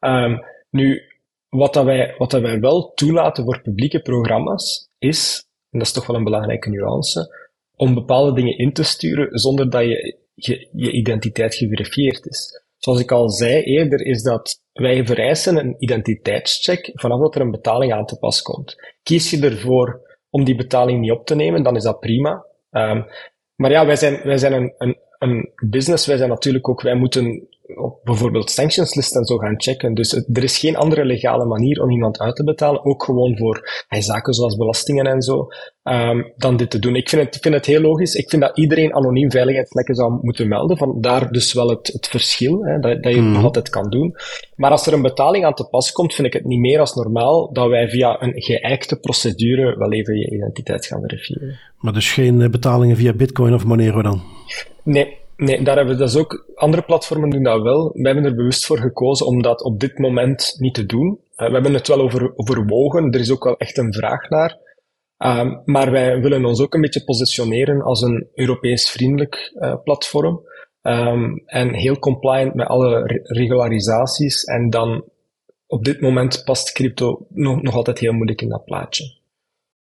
[0.00, 1.02] Um, nu,
[1.48, 5.94] wat, dat wij, wat dat wij wel toelaten voor publieke programma's is, en dat is
[5.94, 10.68] toch wel een belangrijke nuance, om bepaalde dingen in te sturen zonder dat je, je,
[10.72, 12.62] je identiteit geverifieerd is.
[12.76, 17.50] Zoals ik al zei eerder, is dat wij vereisen een identiteitscheck vanaf dat er een
[17.50, 18.76] betaling aan te pas komt.
[19.02, 22.44] Kies je ervoor om die betaling niet op te nemen, dan is dat prima.
[22.70, 23.06] Um,
[23.54, 26.94] maar ja, wij zijn, wij zijn een, een, een business, wij zijn natuurlijk ook, wij
[26.94, 29.94] moeten op bijvoorbeeld sanctionslisten en zo gaan checken.
[29.94, 33.84] Dus er is geen andere legale manier om iemand uit te betalen, ook gewoon voor
[33.88, 35.48] hey, zaken zoals belastingen en zo,
[35.84, 36.96] um, dan dit te doen.
[36.96, 38.14] Ik vind, het, ik vind het heel logisch.
[38.14, 40.76] Ik vind dat iedereen anoniem veiligheidslekken zou moeten melden.
[40.76, 43.36] Vandaar dus wel het, het verschil, hè, dat, dat je mm.
[43.36, 44.16] altijd kan doen.
[44.56, 46.94] Maar als er een betaling aan te pas komt, vind ik het niet meer als
[46.94, 51.58] normaal dat wij via een geëikte procedure wel even je identiteit gaan verifiëren.
[51.78, 54.22] Maar dus geen betalingen via Bitcoin of Monero dan?
[54.82, 57.90] Nee, Nee, daar hebben we dus ook, andere platformen doen dat wel.
[57.92, 61.20] We hebben er bewust voor gekozen om dat op dit moment niet te doen.
[61.36, 64.58] Uh, we hebben het wel over, overwogen, er is ook wel echt een vraag naar.
[65.18, 70.40] Um, maar wij willen ons ook een beetje positioneren als een Europees vriendelijk uh, platform.
[70.82, 74.44] Um, en heel compliant met alle re regularisaties.
[74.44, 75.04] En dan
[75.66, 79.20] op dit moment past crypto nog, nog altijd heel moeilijk in dat plaatje.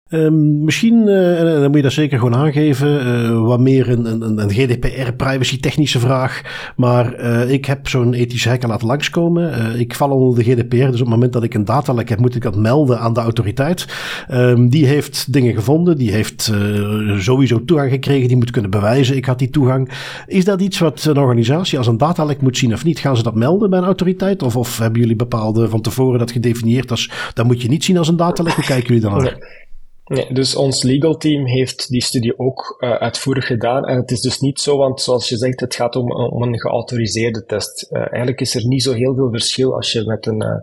[0.09, 4.39] Um, misschien, uh, dan moet je dat zeker gewoon aangeven, uh, wat meer een, een,
[4.39, 6.43] een GDPR-privacy-technische vraag.
[6.77, 9.79] Maar uh, ik heb zo'n ethische hacker laten langskomen.
[9.79, 12.35] ik val onder de GDPR, dus op het moment dat ik een datalek heb, moet
[12.35, 13.87] ik dat melden aan de autoriteit.
[14.33, 16.53] Um, die heeft dingen gevonden, die heeft
[17.19, 19.91] sowieso toegang gekregen, die moet kunnen bewijzen, ik had die toegang.
[20.27, 22.99] Is dat iets wat een organisatie als een datalek moet zien of niet?
[22.99, 24.43] Gaan ze dat melden bij een autoriteit?
[24.43, 27.99] Of, of hebben jullie bepaalde van tevoren dat gedefinieerd als, dat moet je niet zien
[27.99, 28.53] als een datalek?
[28.53, 29.65] Hoe kijken jullie dan naar?
[30.09, 33.85] Nee, dus ons legal team heeft die studie ook uh, uitvoerig gedaan.
[33.85, 36.11] En het is dus niet zo, want zoals je zegt, het gaat om,
[36.43, 37.89] een geautoriseerde test.
[37.91, 40.57] Uh, eigenlijk is er niet zo heel veel verschil als je met een, uh,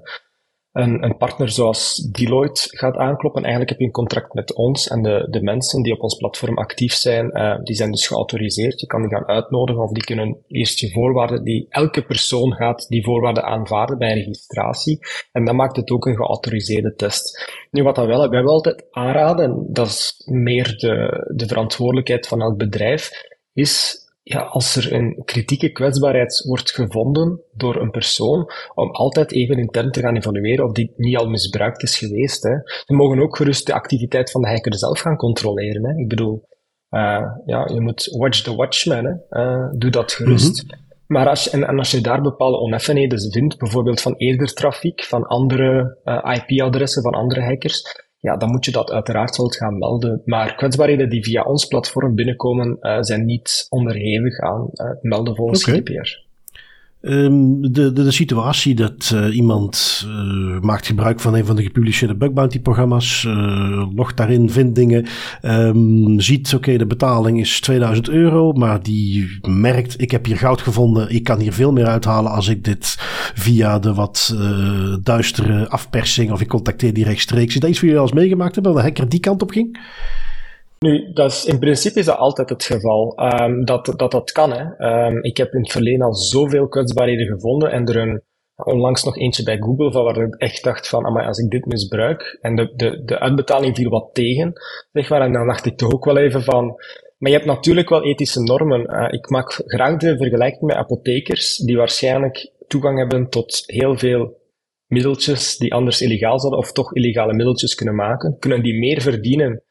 [0.73, 3.41] een, een partner zoals Deloitte gaat aankloppen.
[3.41, 6.57] Eigenlijk heb je een contract met ons en de, de mensen die op ons platform
[6.57, 8.79] actief zijn, uh, die zijn dus geautoriseerd.
[8.79, 12.87] Je kan die gaan uitnodigen of die kunnen eerst je voorwaarden, die elke persoon gaat
[12.87, 14.99] die voorwaarden aanvaarden bij registratie.
[15.31, 17.51] En dat maakt het ook een geautoriseerde test.
[17.71, 22.27] Nu, wat dat wel, wij wel altijd aanraden, en dat is meer de, de verantwoordelijkheid
[22.27, 23.11] van elk bedrijf,
[23.53, 29.57] is ja, als er een kritieke kwetsbaarheid wordt gevonden door een persoon, om altijd even
[29.57, 32.43] intern te gaan evalueren of die niet al misbruikt is geweest.
[32.43, 32.53] Hè.
[32.85, 35.85] We mogen ook gerust de activiteit van de hacker zelf gaan controleren.
[35.85, 36.01] Hè.
[36.01, 36.47] Ik bedoel,
[36.89, 39.05] uh, ja, je moet watch the watchman.
[39.05, 39.41] Hè.
[39.43, 40.63] Uh, doe dat gerust.
[40.63, 40.81] Mhm.
[41.07, 45.03] Maar als je, en, en, als je daar bepaalde oneffenheden vindt, bijvoorbeeld van eerder trafiek,
[45.03, 47.81] van andere uh, IP-adressen van andere hackers,
[48.23, 50.21] ja, dan moet je dat uiteraard wel gaan melden.
[50.25, 55.35] Maar kwetsbaarheden die via ons platform binnenkomen, uh, zijn niet onderhevig aan uh, het melden
[55.35, 55.79] volgens okay.
[55.79, 56.31] GDPR.
[57.05, 61.63] Um, de, de, de, situatie dat uh, iemand uh, maakt gebruik van een van de
[61.63, 65.05] gepubliceerde bug bounty programma's, uh, logt daarin, vindt dingen,
[65.41, 70.61] um, ziet oké, de betaling is 2000 euro, maar die merkt ik heb hier goud
[70.61, 72.95] gevonden, ik kan hier veel meer uithalen als ik dit
[73.33, 74.35] via de wat
[75.03, 77.53] duistere afpersing of ik contacteer die rechtstreeks.
[77.53, 79.51] Is dat iets wat jullie al eens meegemaakt hebben, dat de hacker die kant op
[79.51, 79.79] ging?
[80.83, 84.51] Nu, dat is, in principe is dat altijd het geval, um, dat, dat dat kan.
[84.51, 84.63] Hè.
[85.07, 88.21] Um, ik heb in het verleden al zoveel kwetsbaarheden gevonden en er een,
[88.55, 91.65] onlangs nog eentje bij Google van waar ik echt dacht van, maar als ik dit
[91.65, 94.53] misbruik en de, de, de uitbetaling viel wat tegen,
[94.91, 96.65] zeg maar, en dan dacht ik toch ook wel even van,
[97.17, 98.81] maar je hebt natuurlijk wel ethische normen.
[98.89, 104.41] Uh, ik maak graag de vergelijking met apothekers die waarschijnlijk toegang hebben tot heel veel
[104.87, 108.37] middeltjes die anders illegaal zouden of toch illegale middeltjes kunnen maken.
[108.39, 109.63] Kunnen die meer verdienen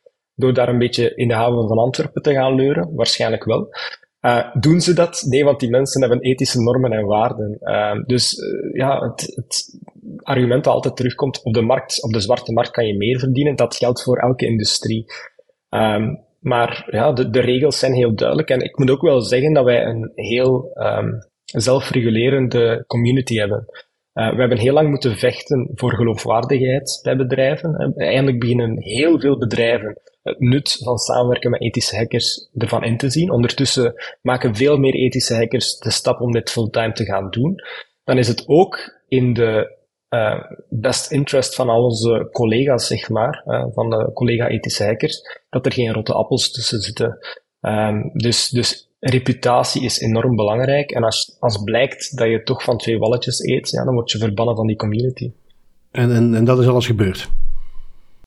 [0.42, 2.94] door daar een beetje in de haven van Antwerpen te gaan leuren?
[2.94, 3.68] Waarschijnlijk wel.
[4.20, 5.24] Uh, doen ze dat?
[5.26, 7.56] Nee, want die mensen hebben ethische normen en waarden.
[7.60, 9.80] Uh, dus uh, ja, het, het,
[10.22, 13.56] argument dat altijd terugkomt, op de markt, op de zwarte markt kan je meer verdienen.
[13.56, 15.04] Dat geldt voor elke industrie.
[15.70, 18.48] Um, maar ja, de, de, regels zijn heel duidelijk.
[18.48, 23.66] En ik moet ook wel zeggen dat wij een heel um, zelfregulerende community hebben.
[24.14, 27.94] Uh, we hebben heel lang moeten vechten voor geloofwaardigheid bij bedrijven.
[27.96, 33.10] Eindelijk beginnen heel veel bedrijven het nut van samenwerken met ethische hackers ervan in te
[33.10, 33.30] zien.
[33.30, 37.54] Ondertussen maken veel meer ethische hackers de stap om dit fulltime te gaan doen.
[38.04, 43.42] Dan is het ook in de uh, best interest van al onze collega's, zeg maar,
[43.46, 47.18] uh, van de collega-ethische hackers, dat er geen rotte appels tussen zitten.
[47.60, 50.90] Um, dus, dus reputatie is enorm belangrijk.
[50.90, 54.18] En als, als blijkt dat je toch van twee walletjes eet, ja, dan word je
[54.18, 55.32] verbannen van die community.
[55.90, 57.30] En, en, en dat is alles gebeurd?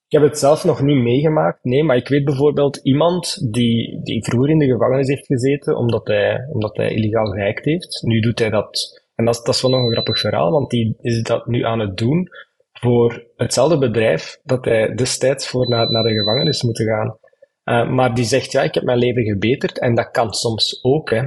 [0.07, 4.23] Ik heb het zelf nog niet meegemaakt, nee, maar ik weet bijvoorbeeld iemand die, die
[4.23, 8.01] vroeger in de gevangenis heeft gezeten omdat hij, omdat hij illegaal gehackt heeft.
[8.01, 10.95] Nu doet hij dat, en dat, dat is wel nog een grappig verhaal, want die
[11.01, 12.29] is dat nu aan het doen
[12.73, 17.17] voor hetzelfde bedrijf dat hij destijds voor naar, naar de gevangenis moet gaan.
[17.65, 21.09] Uh, maar die zegt, ja, ik heb mijn leven gebeterd en dat kan soms ook.
[21.09, 21.21] Hè.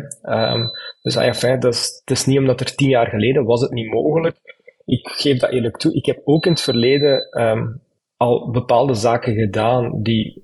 [0.53, 0.71] Um,
[1.03, 3.61] dus ah, ja, fijn, dat is, het is niet omdat er tien jaar geleden was
[3.61, 4.37] het niet mogelijk.
[4.85, 5.95] Ik geef dat eerlijk toe.
[5.95, 7.81] Ik heb ook in het verleden um,
[8.17, 10.43] al bepaalde zaken gedaan die,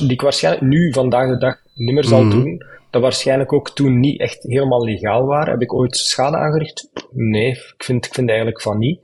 [0.00, 2.62] die ik waarschijnlijk nu, vandaag de dag, niet meer zal mm doen.
[2.90, 5.52] Dat waarschijnlijk ook toen niet echt helemaal legaal waren.
[5.52, 6.90] Heb ik ooit schade aangericht?
[7.10, 8.98] Nee, ik vind, ik vind eigenlijk van niet.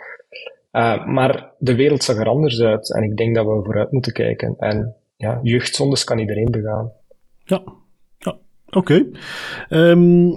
[0.73, 4.13] Uh, maar de wereld zag er anders uit en ik denk dat we vooruit moeten
[4.13, 4.55] kijken.
[4.59, 6.91] En ja, jeugdzondes kan iedereen begaan.
[7.45, 7.63] Ja,
[8.71, 9.05] Oké.
[9.69, 10.29] Ehm,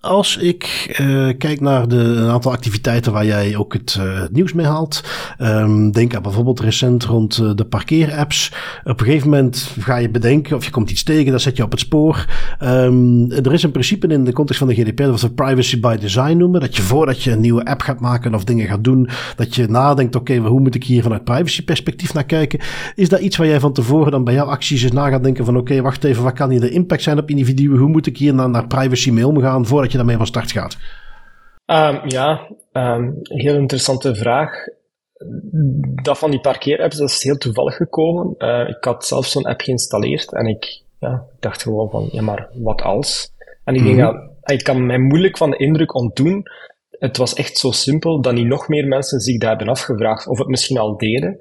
[0.00, 4.52] als ik uh, kijk naar de, een aantal activiteiten waar jij ook het uh, nieuws
[4.52, 5.04] mee haalt.
[5.38, 8.52] Um, denk aan bijvoorbeeld recent rond uh, de parkeerapps.
[8.84, 11.62] Op een gegeven moment ga je bedenken of je komt iets tegen, dan zet je
[11.62, 12.26] op het spoor.
[12.62, 15.96] Um, er is een principe in de context van de GDPR dat we privacy by
[15.96, 16.60] design noemen.
[16.60, 19.66] Dat je voordat je een nieuwe app gaat maken of dingen gaat doen, dat je
[19.68, 22.60] nadenkt, oké, hoe moet ik hier vanuit privacy perspectief naar kijken?
[22.94, 25.44] Is dat iets waar jij van tevoren dan bij jouw acties eens na gaat denken
[25.44, 27.81] van oké, wacht even, wat kan hier de impact zijn op individuen?
[27.82, 30.78] Hoe moet ik hier naar, naar privacy mee omgaan voordat je daarmee van start gaat?
[31.66, 34.50] Um, ja, um, heel interessante vraag.
[36.02, 38.34] Dat van die parkeerapps, dat is heel toevallig gekomen.
[38.38, 42.48] Uh, ik had zelf zo'n app geïnstalleerd en ik ja, dacht gewoon van, ja maar,
[42.52, 43.32] wat als?
[43.64, 43.96] En ik mm -hmm.
[43.96, 46.42] denk dat, ik kan mij moeilijk van de indruk ontdoen.
[46.90, 50.38] Het was echt zo simpel dat niet nog meer mensen zich daar hebben afgevraagd of
[50.38, 51.36] het misschien al deden.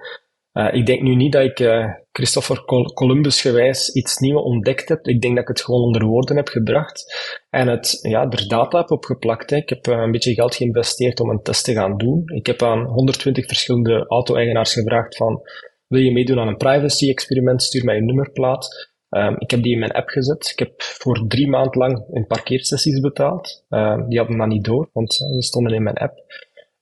[0.53, 5.07] Uh, ik denk nu niet dat ik uh, Christopher Columbus gewijs iets nieuws ontdekt heb.
[5.07, 7.05] Ik denk dat ik het gewoon onder woorden heb gebracht
[7.49, 9.49] en het ja, er data heb opgeplakt.
[9.49, 9.55] Hè.
[9.55, 12.23] Ik heb uh, een beetje geld geïnvesteerd om een test te gaan doen.
[12.25, 15.41] Ik heb aan 120 verschillende auto-eigenaars gevraagd van
[15.87, 17.63] wil je meedoen aan een privacy-experiment?
[17.63, 18.89] Stuur mij je nummerplaat.
[19.09, 20.49] Um, ik heb die in mijn app gezet.
[20.51, 23.65] Ik heb voor drie maanden lang in parkeersessies betaald.
[23.69, 26.19] Um, die hadden dat niet door, want ze stonden in mijn app.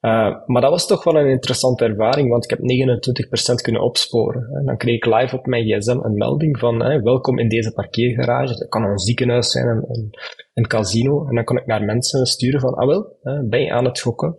[0.01, 4.49] Uh, maar dat was toch wel een interessante ervaring, want ik heb 29% kunnen opsporen.
[4.53, 8.57] En dan kreeg ik live op mijn gsm een melding van welkom in deze parkeergarage.
[8.57, 10.09] Dat kan een ziekenhuis zijn, een,
[10.53, 11.27] een, casino.
[11.27, 14.35] En dan kon ik naar mensen sturen van, ah wel, ben je aan het gokken?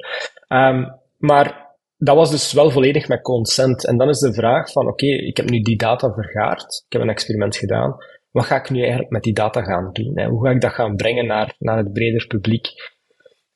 [0.48, 3.86] Um, maar dat was dus wel volledig met consent.
[3.86, 6.84] En dan is de vraag van, oké, ik heb nu die data vergaard.
[6.86, 7.96] Ik heb een experiment gedaan.
[8.30, 10.18] Wat ga ik nu eigenlijk met die data gaan doen?
[10.18, 10.28] Hè?
[10.28, 12.66] Hoe ga ik dat gaan brengen naar, naar het breder publiek?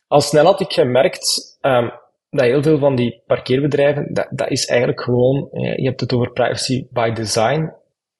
[0.06, 1.92] Al snel had ik gemerkt um,
[2.30, 6.32] dat heel veel van die parkeerbedrijven, dat, dat is eigenlijk gewoon, je hebt het over
[6.32, 7.72] privacy by design.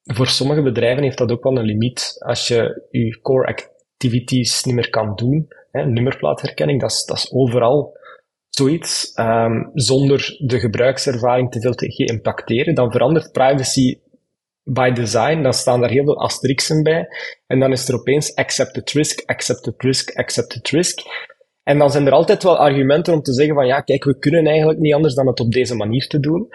[0.03, 2.17] Voor sommige bedrijven heeft dat ook wel een limiet.
[2.19, 7.33] Als je je core activities niet meer kan doen, hè, nummerplaatherkenning, dat is, dat is
[7.33, 7.97] overal
[8.49, 13.99] zoiets, um, zonder de gebruikservaring te veel te geïmpacteren, dan verandert privacy
[14.63, 17.09] by design, dan staan daar heel veel asterixen bij.
[17.47, 20.99] En dan is er opeens accepted risk, accepted risk, accepted risk.
[21.65, 24.47] En dan zijn er altijd wel argumenten om te zeggen van ja, kijk, we kunnen
[24.47, 26.49] eigenlijk niet anders dan het op deze manier te doen.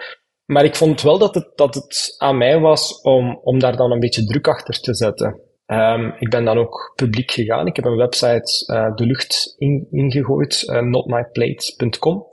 [0.44, 3.90] Maar ik vond wel dat het, dat het aan mij was om, om daar dan
[3.90, 5.40] een beetje druk achter te zetten.
[5.66, 7.66] Um, ik ben dan ook publiek gegaan.
[7.66, 12.26] Ik heb een website uh, de lucht in, ingegooid, uh, notmyplates.com,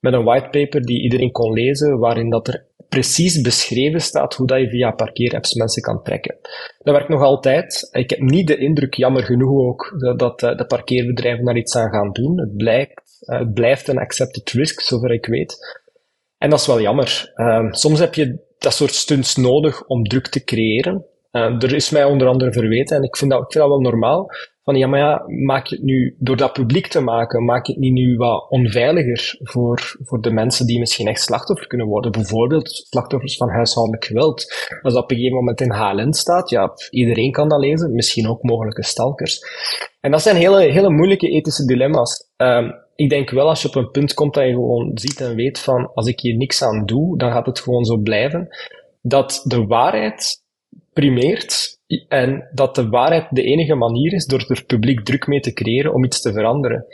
[0.00, 4.60] met een whitepaper die iedereen kon lezen, waarin dat er precies beschreven staat hoe dat
[4.60, 6.38] je via parkeerapps mensen kan trekken.
[6.78, 7.88] Dat werkt nog altijd.
[7.92, 12.12] Ik heb niet de indruk, jammer genoeg ook, dat de parkeerbedrijven daar iets aan gaan
[12.12, 12.40] doen.
[12.40, 15.80] Het, blijkt, het blijft een accepted risk, zover ik weet.
[16.38, 17.32] En dat is wel jammer.
[17.36, 21.04] Um, soms heb je dat soort stunts nodig om druk te creëren.
[21.32, 23.80] Uh, er is mij onder andere verweten, en ik vind dat, ik vind dat wel
[23.80, 24.30] normaal,
[24.70, 27.72] van ja, maar ja, maak je het nu, door dat publiek te maken, maak je
[27.72, 32.12] het niet nu wat onveiliger voor, voor de mensen die misschien echt slachtoffer kunnen worden.
[32.12, 34.68] Bijvoorbeeld slachtoffers van huishoudelijk geweld.
[34.82, 38.28] Als dat op een gegeven moment in HLN staat, ja, iedereen kan dat lezen, misschien
[38.28, 39.40] ook mogelijke stalkers.
[40.00, 42.30] En dat zijn hele, hele moeilijke ethische dilemma's.
[42.36, 45.34] Um, ik denk wel als je op een punt komt dat je gewoon ziet en
[45.34, 48.48] weet van, als ik hier niks aan doe, dan gaat het gewoon zo blijven.
[49.02, 50.42] Dat de waarheid
[50.92, 55.52] primeert en dat de waarheid de enige manier is door er publiek druk mee te
[55.52, 56.86] creëren om iets te veranderen.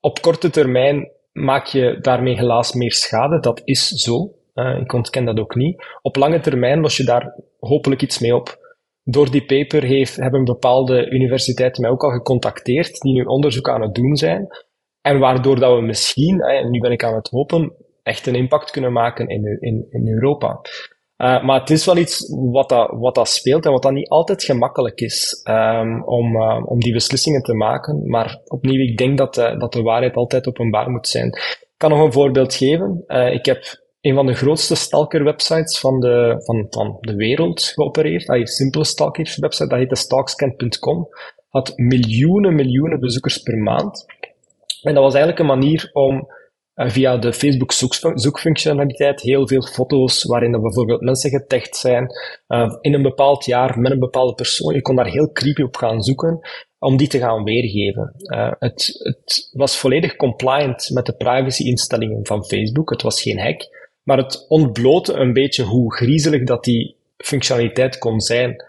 [0.00, 4.32] Op korte termijn maak je daarmee helaas meer schade, dat is zo.
[4.54, 5.84] Uh, ik ontken dat ook niet.
[6.02, 8.66] Op lange termijn los je daar hopelijk iets mee op.
[9.02, 13.82] Door die paper heeft, hebben bepaalde universiteiten mij ook al gecontacteerd, die nu onderzoek aan
[13.82, 14.46] het doen zijn.
[15.00, 18.70] En waardoor dat we misschien, en nu ben ik aan het hopen, echt een impact
[18.70, 20.60] kunnen maken in, in, in Europa.
[21.18, 24.08] Uh, maar het is wel iets wat dat, wat dat speelt en wat dan niet
[24.08, 28.08] altijd gemakkelijk is um, om, uh, om die beslissingen te maken.
[28.08, 31.26] Maar opnieuw, ik denk dat, uh, dat de waarheid altijd openbaar moet zijn.
[31.28, 33.04] Ik kan nog een voorbeeld geven.
[33.32, 38.26] ik heb een van de grootste stalker-websites van de, van, van de wereld geopereerd.
[38.26, 41.08] Dat is simpele stalker-website, dat heette stalkscan.com.
[41.48, 44.06] Had miljoenen, miljoenen bezoekers per maand.
[44.82, 46.28] En dat was eigenlijk een manier om
[46.86, 47.72] via de Facebook
[48.14, 52.06] zoekfunctionaliteit heel veel foto's waarin er bijvoorbeeld mensen getagd zijn
[52.48, 54.74] uh, in een bepaald jaar met een bepaalde persoon.
[54.74, 56.40] Je kon daar heel creepy op gaan zoeken
[56.78, 58.14] om die te gaan weergeven.
[58.16, 62.90] Uh, het, het was volledig compliant met de privacy-instellingen van Facebook.
[62.90, 63.60] Het was geen hack,
[64.02, 68.64] maar het ontblootte een beetje hoe griezelig dat die functionaliteit kon zijn.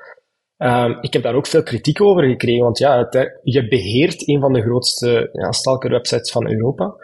[0.58, 3.10] Um, ik heb daar ook veel kritiek over gekregen, want ja,
[3.44, 6.96] je beheert een van de grootste ja, stalker-websites van Europa.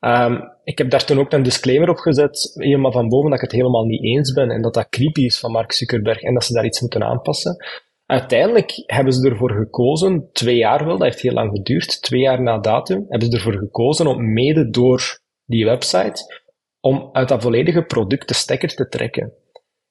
[0.00, 3.44] Um, ik heb daar toen ook een disclaimer op gezet, helemaal van boven, dat ik
[3.44, 6.44] het helemaal niet eens ben en dat dat creepy is van Mark Zuckerberg en dat
[6.44, 7.56] ze daar iets moeten aanpassen.
[8.06, 12.42] Uiteindelijk hebben ze ervoor gekozen, twee jaar wel, dat heeft heel lang geduurd, twee jaar
[12.42, 16.42] na datum, hebben ze ervoor gekozen om mede door die website,
[16.80, 19.32] om uit dat volledige product de stekker te trekken.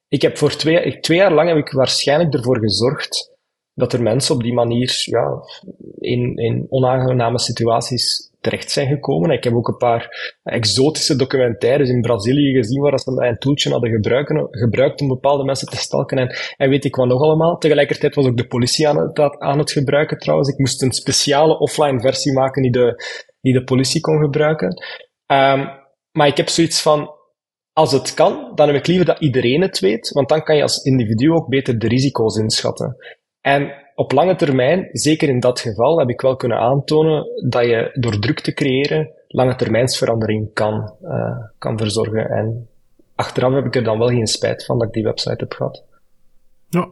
[0.08, 3.38] Ik heb voor twee, twee jaar lang heb ik waarschijnlijk ervoor gezorgd
[3.74, 5.42] dat er mensen op die manier ja,
[5.98, 9.30] in, in onaangename situaties terecht zijn gekomen.
[9.30, 13.90] Ik heb ook een paar exotische documentaires in Brazilië gezien waar ze een toeltje hadden
[13.90, 17.58] gebruiken, gebruikt om bepaalde mensen te stalken en, en weet ik wat nog allemaal.
[17.58, 20.48] Tegelijkertijd was ook de politie aan het, aan het gebruiken trouwens.
[20.48, 23.04] Ik moest een speciale offline versie maken die de,
[23.40, 24.68] die de politie kon gebruiken.
[25.26, 25.78] Um,
[26.12, 27.10] maar ik heb zoiets van,
[27.72, 30.62] als het kan, dan heb ik liever dat iedereen het weet, want dan kan je
[30.62, 32.96] als individu ook beter de risico's inschatten.
[33.40, 37.90] En op lange termijn, zeker in dat geval, heb ik wel kunnen aantonen dat je
[37.94, 42.30] door druk te creëren lange termijnsverandering kan, uh, kan verzorgen.
[42.30, 42.68] En
[43.14, 45.84] achteraf heb ik er dan wel geen spijt van dat ik die website heb gehad.
[46.68, 46.88] Ja.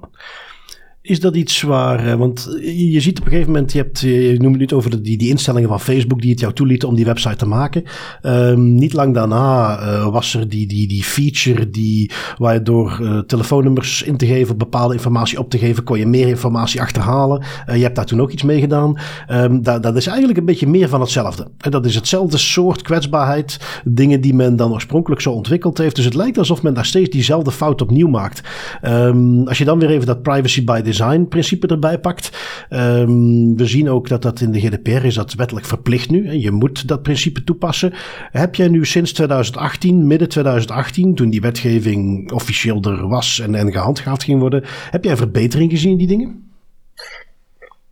[1.09, 4.37] Is dat iets waar, eh, want je ziet op een gegeven moment, je, hebt, je
[4.38, 7.37] noemt het over die, die instellingen van Facebook die het jou toelieten om die website
[7.37, 7.83] te maken.
[8.23, 12.99] Um, niet lang daarna uh, was er die, die, die feature die, waar je door
[13.03, 17.42] uh, telefoonnummers in te geven, bepaalde informatie op te geven, kon je meer informatie achterhalen.
[17.66, 18.99] Je hebt daar toen ook iets mee gedaan.
[19.31, 21.49] Um, dat, is eigenlijk een beetje meer van hetzelfde.
[21.59, 25.97] En dat is hetzelfde soort kwetsbaarheid, dingen die men dan oorspronkelijk zo ontwikkeld heeft.
[25.97, 28.40] Dus het lijkt alsof men daar steeds diezelfde fout opnieuw maakt.
[28.83, 32.30] Um, als je dan weer even dat privacy by design design-principe erbij pakt.
[32.70, 36.26] Um, we zien ook dat dat in de GDPR is dat wettelijk verplicht nu.
[36.26, 37.92] En je moet dat principe toepassen.
[38.30, 43.72] Heb jij nu sinds 2018, midden 2018, toen die wetgeving officieel er was en, en
[43.72, 46.46] gehandhaafd ging worden, heb jij verbetering gezien die dingen?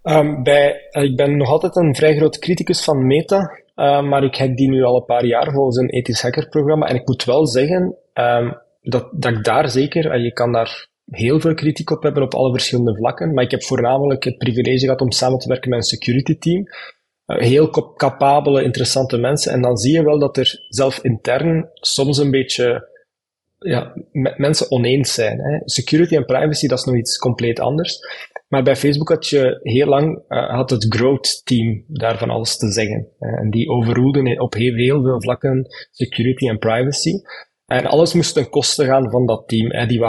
[0.02, 4.24] Um, bij, uh, ik ben nog altijd een vrij groot criticus van Meta, uh, maar
[4.24, 6.86] ik hack die nu al een paar jaar volgens een ethisch hackerprogramma.
[6.86, 10.88] En ik moet wel zeggen um, dat, dat ik daar zeker, en je kan daar
[11.10, 13.34] heel veel kritiek op hebben op alle verschillende vlakken.
[13.34, 16.64] Maar ik heb voornamelijk het privilege gehad om samen te werken met een security team.
[17.26, 19.52] Uh, heel capabele, interessante mensen.
[19.52, 22.94] En dan zie je wel dat er zelf intern soms een beetje
[23.58, 23.92] ja,
[24.36, 25.38] mensen oneens zijn.
[25.38, 25.60] Hè.
[25.64, 27.98] Security en privacy, dat is nog iets compleet anders.
[28.48, 32.72] Maar bij Facebook had je heel lang uh, had het growth team daarvan alles te
[32.72, 33.08] zeggen.
[33.18, 37.12] en die overroelden op heel, veel vlakken security en privacy.
[37.66, 39.70] En alles moest ten koste gaan van dat team.
[39.70, 39.86] Hè.
[39.86, 40.00] Die,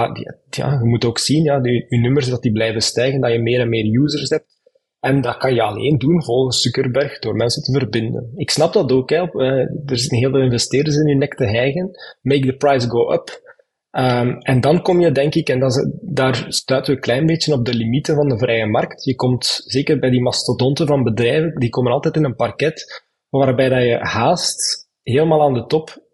[0.58, 3.40] ja, je moet ook zien, ja, die, je nummers dat die blijven stijgen, dat je
[3.40, 4.56] meer en meer users hebt.
[5.00, 8.32] En dat kan je alleen doen volgens Zuckerberg door mensen te verbinden.
[8.36, 9.10] Ik snap dat ook.
[9.10, 9.22] Hè.
[9.34, 9.52] Uh,
[9.86, 11.92] er zijn heel veel investeerders in je nek te hijgen.
[12.22, 13.46] Make the price go up.
[13.92, 17.54] Um, en dan kom je, denk ik, en dat daar stuiten we een klein beetje
[17.54, 19.04] op de limieten van de vrije markt.
[19.04, 23.70] Je komt, zeker bij die mastodonten van bedrijven, die komen altijd in een parket waarbij
[23.70, 26.07] dat je haast helemaal aan de top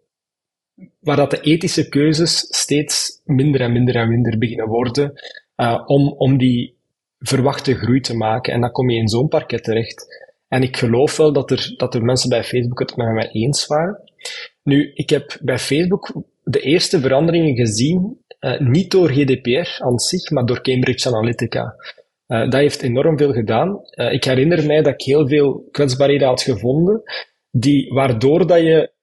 [1.00, 5.12] waar dat de ethische keuzes steeds minder en minder en minder beginnen worden
[5.56, 6.76] uh, om, om die
[7.18, 8.52] verwachte groei te maken.
[8.52, 10.06] En dan kom je in zo'n parket terecht.
[10.48, 13.66] En ik geloof wel dat er, dat er mensen bij Facebook het met mij eens
[13.66, 14.12] waren.
[14.62, 20.30] Nu, ik heb bij Facebook de eerste veranderingen gezien, uh, niet door GDPR aan zich,
[20.30, 21.74] maar door Cambridge Analytica.
[22.28, 23.80] Uh, dat heeft enorm veel gedaan.
[24.10, 27.02] Ik herinner mij dat ik heel veel kwetsbaarheden had gevonden,
[27.50, 28.93] die, waardoor dat je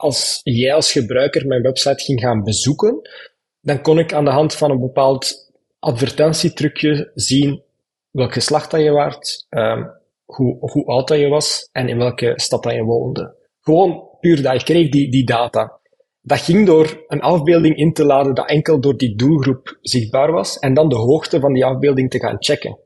[0.00, 3.00] als jij als gebruiker mijn website ging gaan bezoeken,
[3.60, 7.62] dan kon ik aan de hand van een bepaald advertentietrucje zien
[8.10, 9.90] welk geslacht dat je waart, um,
[10.24, 13.34] hoe, hoe oud dat je was en in welke stad dat je woonde.
[13.60, 14.54] Gewoon puur dat.
[14.54, 15.78] Ik kreeg die, die data.
[16.22, 20.58] Dat ging door een afbeelding in te laden dat enkel door die doelgroep zichtbaar was
[20.58, 22.78] en dan de hoogte van die afbeelding te gaan checken.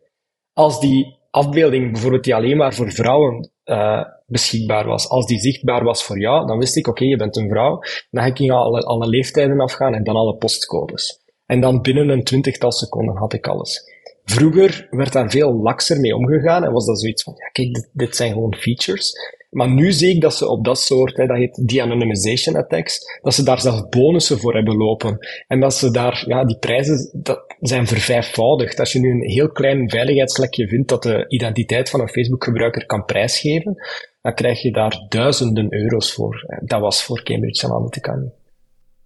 [0.53, 5.09] Als die afbeelding bijvoorbeeld die alleen maar voor vrouwen uh, beschikbaar was.
[5.09, 7.79] Als die zichtbaar was voor jou, dan wist ik, oké, je bent een vrouw.
[8.11, 11.22] Dan ging alle, alle leeftijden afgaan en dan alle postcodes.
[11.46, 13.92] En dan binnen een twintigtal seconden had ik alles.
[14.24, 17.90] Vroeger werd daar veel lakser mee omgegaan en was dat zoiets van, ja kijk, dit,
[17.92, 19.12] dit zijn gewoon features.
[19.54, 23.44] Maar nu zie ik dat ze op dat soort, dat heet de-anonymization attacks, dat ze
[23.44, 25.18] daar zelf bonussen voor hebben lopen.
[25.46, 28.78] En dat ze daar, ja, die prijzen dat zijn vervijfvoudigd.
[28.78, 33.04] Als je nu een heel klein veiligheidslekje vindt dat de identiteit van een Facebook-gebruiker kan
[33.04, 33.76] prijsgeven,
[34.22, 36.58] dan krijg je daar duizenden euro's voor.
[36.60, 38.43] Dat was voor Cambridge Analytica niet.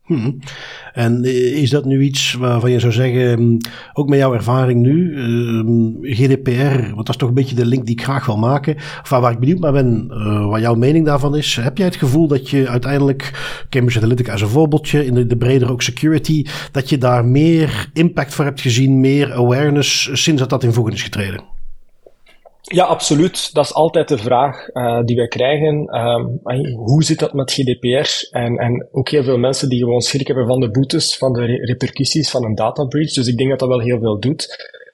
[0.09, 0.39] Hmm.
[0.93, 3.59] En eh, is dat nu iets waarvan je zou zeggen, hm,
[3.93, 7.87] ook met jouw ervaring nu, uh, GDPR, want dat is toch een beetje de link
[7.87, 11.05] die ik graag wil maken, of waar ik benieuwd naar ben, uh, wat jouw mening
[11.07, 11.57] daarvan is.
[11.57, 13.33] Heb jij het gevoel dat je uiteindelijk,
[13.71, 17.91] Cambridge Analytica als een voorbeeldje, in de, de breder ook security, dat je daar meer
[17.93, 21.58] impact voor hebt gezien, meer awareness sinds dat dat in voegen is getreden?
[22.69, 23.55] Ja, absoluut.
[23.55, 25.97] Dat is altijd de vraag uh, die wij krijgen.
[25.97, 26.41] Um,
[26.75, 28.37] hoe zit dat met GDPR?
[28.37, 31.45] En, en ook heel veel mensen die gewoon schrik hebben van de boetes, van de
[31.45, 33.13] repercussies van een data breach.
[33.13, 34.43] Dus ik denk dat dat wel heel veel doet.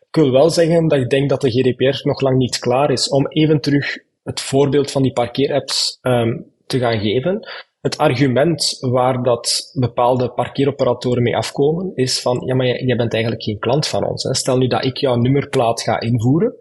[0.08, 3.08] ik wil wel zeggen dat ik denk dat de GDPR nog lang niet klaar is
[3.08, 7.48] om even terug het voorbeeld van die parkeerapps um, te gaan geven.
[7.80, 13.42] Het argument waar dat bepaalde parkeeroperatoren mee afkomen, is van, ja, maar jij, bent eigenlijk
[13.42, 14.22] geen klant van ons.
[14.22, 14.34] Hè.
[14.34, 16.54] Stel nu dat ik jouw nummerplaat ga invoeren,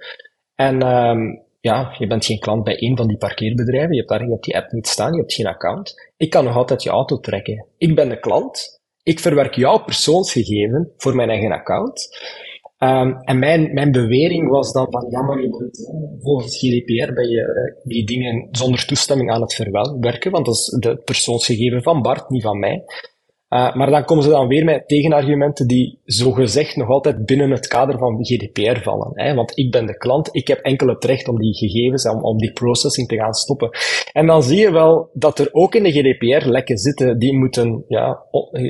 [0.56, 4.24] en um, ja, je bent geen klant bij één van die parkeerbedrijven, je hebt, daar,
[4.24, 6.12] je hebt die app niet staan, je hebt geen account.
[6.18, 7.66] Ik kan nog altijd je auto trekken.
[7.78, 12.10] Ik ben de klant, ik verwerk jouw persoonsgegeven voor mijn eigen account.
[12.78, 15.92] Um, en mijn, mijn bewering was dan van, ja, maar je bent,
[16.22, 20.78] volgens GDPR ben je uh, die dingen zonder toestemming aan het verwerken, want dat is
[20.80, 22.84] de persoonsgegeven van Bart, niet van mij.
[23.54, 27.68] Uh, maar dan komen ze dan weer met tegenargumenten die zogezegd nog altijd binnen het
[27.68, 29.12] kader van GDPR vallen.
[29.14, 29.34] Hè?
[29.34, 32.38] Want ik ben de klant, ik heb enkel het recht om die gegevens, om, om
[32.38, 33.70] die processing te gaan stoppen.
[34.12, 37.84] En dan zie je wel dat er ook in de GDPR lekken zitten die moeten,
[37.88, 38.24] ja,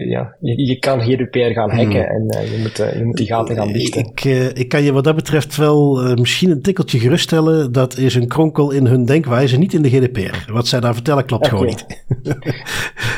[0.09, 1.79] ja je, je kan GDPR gaan hmm.
[1.79, 4.01] hacken en uh, je, moet, uh, je moet die gaten gaan dichten.
[4.01, 4.23] Ik,
[4.57, 7.71] ik kan je wat dat betreft wel misschien een tikkeltje geruststellen.
[7.71, 10.51] Dat is een kronkel in hun denkwijze, niet in de GDPR.
[10.51, 11.57] Wat zij daar vertellen klopt okay.
[11.57, 11.85] gewoon niet.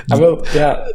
[0.07, 0.93] ah, wel, ja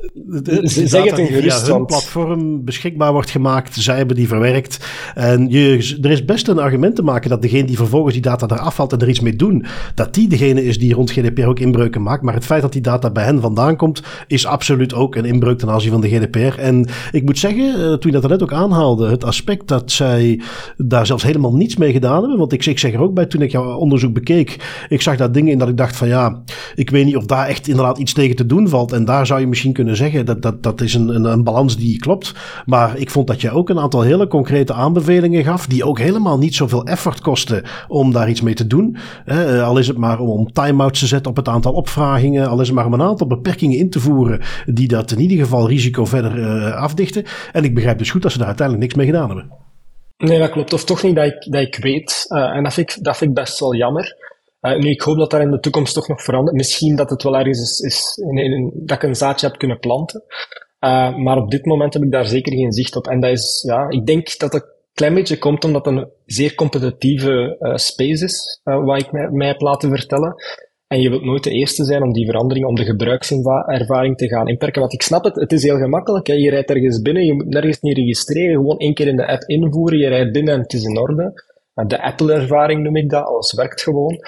[0.62, 3.74] zeg het in via hun platform beschikbaar wordt gemaakt.
[3.74, 4.78] Zij hebben die verwerkt.
[5.14, 8.46] En je, er is best een argument te maken dat degene die vervolgens die data
[8.46, 11.58] eraf haalt en er iets mee doen, dat die degene is die rond GDPR ook
[11.58, 12.22] inbreuken maakt.
[12.22, 15.58] Maar het feit dat die data bij hen vandaan komt, is absoluut ook een inbreuk
[15.58, 16.58] ten aanzien van de GDPR.
[16.58, 20.40] En ik moet zeggen, eh, toen je dat net ook aanhaalde, het aspect dat zij
[20.76, 22.38] daar zelfs helemaal niets mee gedaan hebben.
[22.38, 25.32] Want ik, ik zeg er ook bij, toen ik jouw onderzoek bekeek, ik zag daar
[25.32, 26.42] dingen in dat ik dacht van ja,
[26.74, 28.92] ik weet niet of daar echt inderdaad iets tegen te doen valt.
[28.92, 31.76] En daar zou je misschien kunnen zeggen dat, dat, dat is een, een, een, balans
[31.76, 32.34] die klopt.
[32.66, 36.38] Maar ik vond dat je ook een aantal hele concrete aanbevelingen gaf, die ook helemaal
[36.38, 38.96] niet zoveel effort kosten om daar iets mee te doen.
[39.24, 42.60] Eh, al is het maar om, om time-outs te zetten op het aantal opvragingen, al
[42.60, 45.68] is het maar om een aantal beperkingen in te voeren die dat in ieder geval
[45.68, 47.24] risico verder uh, afdichten.
[47.52, 49.68] En ik begrijp dus goed dat ze daar uiteindelijk niks mee gedaan hebben.
[50.16, 50.72] Nee, dat klopt.
[50.72, 52.24] Of toch niet dat ik, dat ik weet.
[52.28, 54.16] Uh, en dat vind dat vind ik best wel jammer.
[54.60, 56.56] Uh, nu, ik hoop dat dat in de toekomst toch nog verandert.
[56.56, 60.22] Misschien dat het wel ergens is, in, dat ik een zaadje heb kunnen planten.
[60.80, 63.06] Uh, maar op dit moment heb ik daar zeker geen zicht op.
[63.06, 66.54] En dat is, ja, ik denk dat een klein beetje komt omdat het een zeer
[66.54, 70.34] competitieve uh, space is, wat ik mij, mij heb laten vertellen.
[70.86, 74.48] En je wilt nooit de eerste zijn om die verandering, om de gebruikservaring te gaan
[74.48, 74.80] inperken.
[74.80, 76.26] Want ik snap het, het is heel gemakkelijk.
[76.26, 76.34] Hè.
[76.34, 79.42] Je rijdt ergens binnen, je moet nergens niet registreren, gewoon één keer in de app
[79.42, 81.42] invoeren, je rijdt binnen en het is in orde.
[81.86, 84.18] De Apple-ervaring noem ik dat, alles werkt gewoon.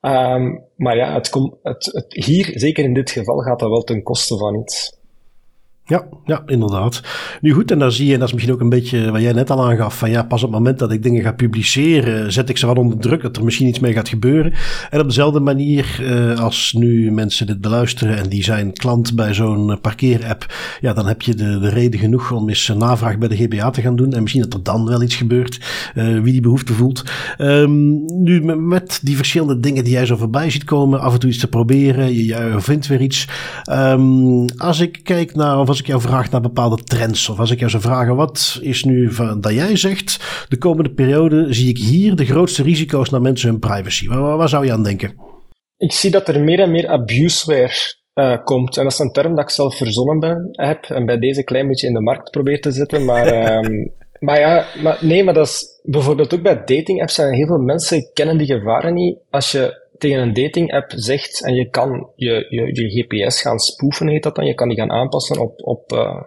[0.00, 4.02] Um, maar ja, het, het, het, hier, zeker in dit geval, gaat dat wel ten
[4.02, 4.99] koste van iets.
[5.90, 7.02] Ja, ja, inderdaad.
[7.40, 9.32] Nu goed, en dan zie je, en dat is misschien ook een beetje wat jij
[9.32, 12.48] net al aangaf, van ja, pas op het moment dat ik dingen ga publiceren, zet
[12.48, 14.52] ik ze wat onder druk, dat er misschien iets mee gaat gebeuren.
[14.90, 19.34] En op dezelfde manier, eh, als nu mensen dit beluisteren en die zijn klant bij
[19.34, 23.28] zo'n parkeerapp, ja, dan heb je de, de reden genoeg om eens een navraag bij
[23.28, 24.12] de GBA te gaan doen.
[24.12, 25.60] En misschien dat er dan wel iets gebeurt,
[25.94, 27.04] uh, wie die behoefte voelt.
[27.38, 31.30] Um, nu, met die verschillende dingen die jij zo voorbij ziet komen, af en toe
[31.30, 33.28] iets te proberen, je, je vindt weer iets.
[33.72, 37.50] Um, als ik kijk naar, of als ik jou vraag naar bepaalde trends, of als
[37.50, 41.68] ik jou zou vragen, wat is nu van, dat jij zegt, de komende periode zie
[41.68, 44.08] ik hier de grootste risico's naar mensen hun privacy.
[44.08, 45.14] Waar, waar zou je aan denken?
[45.76, 48.76] Ik zie dat er meer en meer abuseware uh, komt.
[48.76, 51.68] En dat is een term dat ik zelf verzonnen ben, heb en bij deze klein
[51.68, 53.04] beetje in de markt probeer te zetten.
[53.04, 53.92] Maar, um,
[54.26, 57.58] maar ja, maar, nee, maar dat is bijvoorbeeld ook bij dating apps zijn heel veel
[57.58, 59.18] mensen kennen die gevaren niet.
[59.30, 63.58] Als je tegen een dating app zegt en je kan je, je, je GPS gaan
[63.58, 64.46] spoefen, heet dat dan.
[64.46, 66.22] Je kan die gaan aanpassen op, op, uh,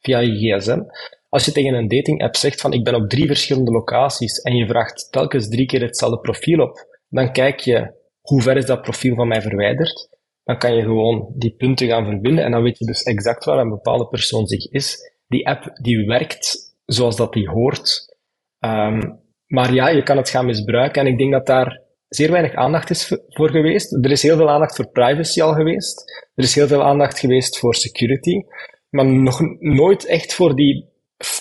[0.00, 0.80] via je gsm.
[1.28, 4.56] Als je tegen een dating app zegt van ik ben op drie verschillende locaties en
[4.56, 8.82] je vraagt telkens drie keer hetzelfde profiel op, dan kijk je hoe ver is dat
[8.82, 10.08] profiel van mij verwijderd.
[10.44, 13.58] Dan kan je gewoon die punten gaan verbinden en dan weet je dus exact waar
[13.58, 15.12] een bepaalde persoon zich is.
[15.28, 18.16] Die app die werkt zoals dat die hoort.
[18.60, 22.54] Um, maar ja, je kan het gaan misbruiken en ik denk dat daar zeer weinig
[22.54, 23.92] aandacht is voor geweest.
[24.04, 26.24] Er is heel veel aandacht voor privacy al geweest.
[26.34, 28.42] Er is heel veel aandacht geweest voor security.
[28.90, 30.88] Maar nog nooit echt voor die,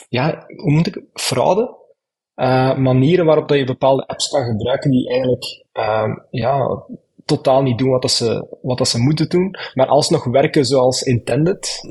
[0.09, 1.83] ja, hoe moet ik, fraude?
[2.35, 6.83] Uh, manieren waarop dat je bepaalde apps kan gebruiken die eigenlijk, uh, ja,
[7.25, 11.01] totaal niet doen wat, dat ze, wat dat ze moeten doen, maar alsnog werken zoals
[11.01, 11.81] intended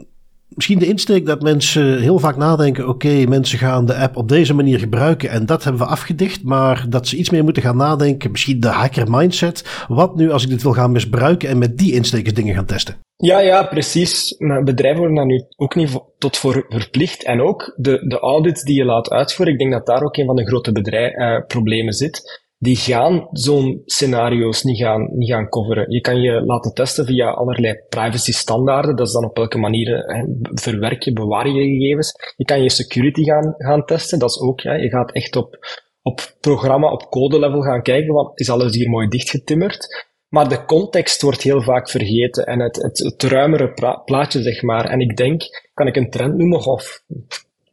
[0.54, 4.54] misschien de insteek dat mensen heel vaak nadenken: oké, mensen gaan de app op deze
[4.54, 8.30] manier gebruiken en dat hebben we afgedicht, maar dat ze iets meer moeten gaan nadenken,
[8.30, 9.84] misschien de hacker mindset.
[9.88, 12.96] Wat nu als ik dit wil gaan misbruiken en met die insteekers dingen gaan testen?
[13.16, 14.34] Ja, ja, precies.
[14.38, 17.24] Maar bedrijven worden daar nu ook niet tot voor verplicht.
[17.24, 20.26] En ook de, de audits die je laat uitvoeren, ik denk dat daar ook een
[20.26, 22.42] van de grote bedrijf, uh, problemen zit.
[22.58, 25.90] Die gaan zo'n scenario's niet gaan, niet gaan coveren.
[25.90, 28.96] Je kan je laten testen via allerlei privacy standaarden.
[28.96, 32.34] Dat is dan op welke manier hè, verwerk je, bewaar je gegevens.
[32.36, 34.18] Je kan je security gaan, gaan testen.
[34.18, 35.58] Dat is ook, ja, je gaat echt op,
[36.02, 40.06] op programma, op code level gaan kijken, wat is alles hier mooi dichtgetimmerd.
[40.28, 44.84] Maar de context wordt heel vaak vergeten en het, het, het ruimere plaatje, zeg maar.
[44.84, 45.42] En ik denk,
[45.74, 47.02] kan ik een trend noemen of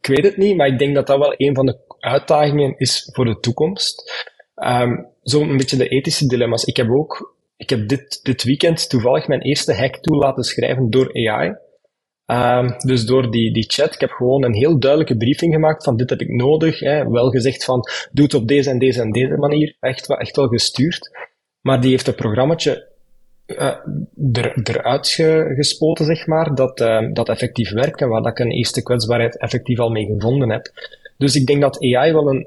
[0.00, 3.10] ik weet het niet, maar ik denk dat dat wel een van de uitdagingen is
[3.12, 4.12] voor de toekomst.
[4.66, 6.64] Um, zo een beetje de ethische dilemma's.
[6.64, 10.90] Ik heb ook, ik heb dit, dit weekend toevallig mijn eerste hack tool laten schrijven
[10.90, 11.56] door AI.
[12.26, 15.96] Ehm, dus door die, die chat, ik heb gewoon een heel duidelijke briefing gemaakt van
[15.96, 16.80] dit heb ik nodig.
[16.80, 19.76] Hè, wel gezegd van doe het op deze en deze en deze manier.
[19.80, 21.10] Echt, echt wel gestuurd.
[21.60, 22.90] Maar die heeft een programmaatje
[23.46, 23.76] uh,
[24.32, 25.08] er, eruit
[25.56, 29.38] gespoten, zeg maar, dat, uh, dat effectief werkt en waar dat ik een eerste kwetsbaarheid
[29.38, 30.70] effectief al mee gevonden heb.
[31.16, 32.46] Dus ik denk dat AI wel een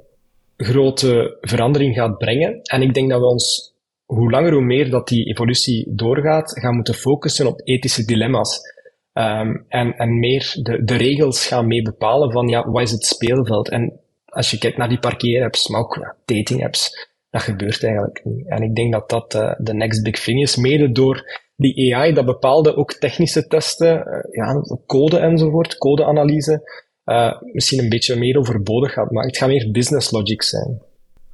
[0.58, 2.62] grote verandering gaat brengen.
[2.62, 3.74] En ik denk dat we ons,
[4.06, 8.74] hoe langer hoe meer dat die evolutie doorgaat, gaan moeten focussen op ethische dilemma's.
[9.14, 13.06] Um, en, en meer de, de regels gaan mee bepalen van, ja, wat is het
[13.06, 13.70] speelveld?
[13.70, 18.48] En als je kijkt naar die parkeerapps, maar ook ja, datingapps, dat gebeurt eigenlijk niet.
[18.48, 22.14] En ik denk dat dat uh, de next big thing is, mede door die AI
[22.14, 28.38] dat bepaalde ook technische testen, uh, ja, code enzovoort, codeanalyse, uh, misschien een beetje meer
[28.38, 29.30] overbodig gaat maken.
[29.30, 30.82] Het gaat meer business logic zijn.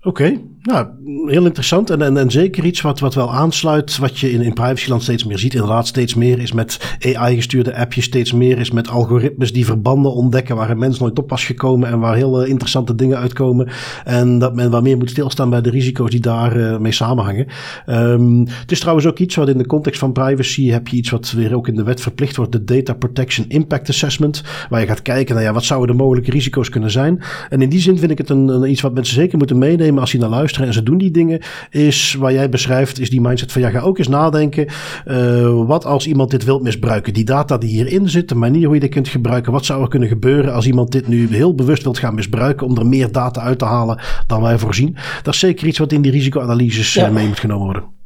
[0.04, 0.88] Oké, nou,
[1.26, 1.90] heel interessant.
[1.90, 5.26] En, en, en zeker iets wat, wat wel aansluit, wat je in, in privacyland steeds
[5.26, 5.54] meer ziet.
[5.54, 10.56] Inderdaad, steeds meer is met AI-gestuurde appjes, steeds meer is met algoritmes die verbanden ontdekken
[10.56, 13.70] waar een mens nooit op was gekomen en waar heel interessante dingen uitkomen.
[14.04, 17.48] En dat men wat meer moet stilstaan bij de risico's die daarmee uh, mee samenhangen.
[17.88, 21.10] Um, het is trouwens ook iets wat in de context van privacy heb je iets
[21.10, 24.88] wat weer ook in de wet verplicht wordt, de Data Protection Impact Assessment, waar je
[24.88, 27.22] gaat kijken naar ja, wat zouden de mogelijke risico's kunnen zijn.
[27.50, 29.90] En in die zin vind ik het een, een iets wat mensen zeker moeten meenemen
[30.00, 31.40] als je naar luisteren en ze doen die dingen,
[31.70, 34.68] is waar jij beschrijft, is die mindset van ja, ga ook eens nadenken.
[35.08, 37.14] Uh, wat als iemand dit wil misbruiken?
[37.14, 39.90] Die data die hierin zit, de manier hoe je dit kunt gebruiken, wat zou er
[39.90, 43.42] kunnen gebeuren als iemand dit nu heel bewust wilt gaan misbruiken om er meer data
[43.42, 44.96] uit te halen dan wij voorzien?
[45.24, 47.10] Dat is zeker iets wat in die risicoanalyses ja.
[47.10, 48.00] mee moet genomen worden.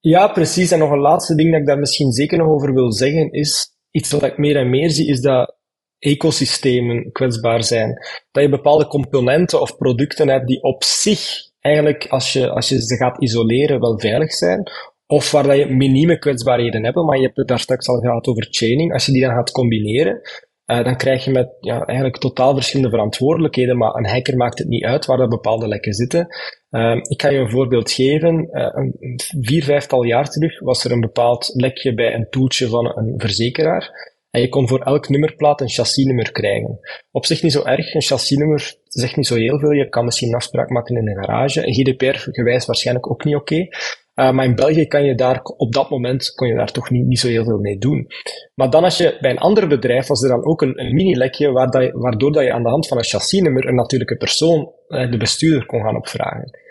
[0.00, 0.70] Ja, precies.
[0.70, 3.76] En nog een laatste ding dat ik daar misschien zeker nog over wil zeggen is,
[3.90, 5.56] iets wat ik meer en meer zie, is dat
[6.04, 7.98] ecosystemen kwetsbaar zijn.
[8.30, 12.82] Dat je bepaalde componenten of producten hebt die op zich eigenlijk, als je, als je
[12.82, 14.70] ze gaat isoleren, wel veilig zijn.
[15.06, 18.26] Of waar dat je minieme kwetsbaarheden hebt, maar je hebt het daar straks al gehad
[18.26, 18.92] over chaining.
[18.92, 20.20] Als je die dan gaat combineren,
[20.66, 24.68] uh, dan krijg je met ja, eigenlijk totaal verschillende verantwoordelijkheden, maar een hacker maakt het
[24.68, 26.26] niet uit waar dat bepaalde lekken zitten.
[26.70, 28.48] Uh, ik ga je een voorbeeld geven.
[28.52, 32.98] Uh, een vier, vijftal jaar terug was er een bepaald lekje bij een toeltje van
[32.98, 34.13] een verzekeraar.
[34.34, 36.78] En je kon voor elk nummerplaat een chassisnummer krijgen.
[37.10, 39.70] Op zich niet zo erg, een chassisnummer zegt niet zo heel veel.
[39.70, 41.60] Je kan misschien een afspraak maken in een garage.
[41.60, 43.56] GDPR-gewijs waarschijnlijk ook niet oké.
[43.56, 47.06] Uh, maar in België kan je daar, op dat moment kon je daar toch niet,
[47.06, 48.06] niet zo heel veel mee doen.
[48.54, 51.52] Maar dan als je bij een ander bedrijf, was er dan ook een, een mini-lekje
[51.92, 55.66] waardoor dat je aan de hand van een chassisnummer een natuurlijke persoon, uh, de bestuurder,
[55.66, 56.63] kon gaan opvragen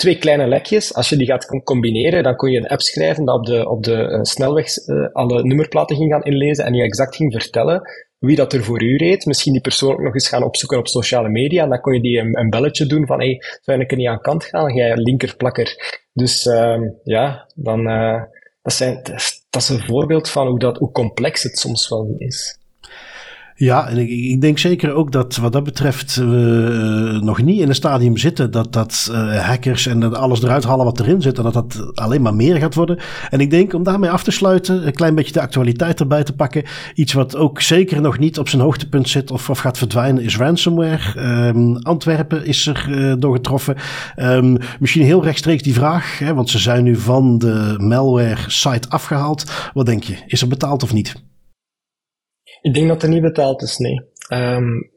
[0.00, 0.94] twee kleine lekjes.
[0.94, 3.82] Als je die gaat combineren, dan kon je een app schrijven dat op de, op
[3.82, 7.82] de uh, snelweg uh, alle nummerplaten ging gaan inlezen en je exact ging vertellen
[8.18, 9.26] wie dat er voor u reed.
[9.26, 11.62] Misschien die persoon ook nog eens gaan opzoeken op sociale media.
[11.62, 14.08] En dan kon je die een, een belletje doen van, hey, zou ik er niet
[14.08, 14.74] aan kant gaan?
[14.74, 15.98] Jij linkerplakker.
[16.12, 18.22] Dus uh, ja, dan, uh,
[18.62, 19.02] dat, zijn,
[19.50, 22.59] dat is een voorbeeld van hoe, dat, hoe complex het soms wel is.
[23.60, 27.60] Ja, en ik, ik, denk zeker ook dat wat dat betreft we uh, nog niet
[27.60, 31.22] in een stadium zitten dat, dat uh, hackers en dat alles eruit halen wat erin
[31.22, 32.98] zit en dat dat alleen maar meer gaat worden.
[33.30, 36.32] En ik denk om daarmee af te sluiten, een klein beetje de actualiteit erbij te
[36.32, 36.64] pakken.
[36.94, 40.36] Iets wat ook zeker nog niet op zijn hoogtepunt zit of, of gaat verdwijnen is
[40.36, 41.48] ransomware.
[41.48, 43.76] Um, Antwerpen is er uh, door getroffen.
[44.16, 48.88] Um, misschien heel rechtstreeks die vraag, hè, want ze zijn nu van de malware site
[48.88, 49.70] afgehaald.
[49.74, 51.28] Wat denk je, is er betaald of niet?
[52.62, 54.00] Ik denk dat er niet betaald is, nee.
[54.32, 54.90] Um,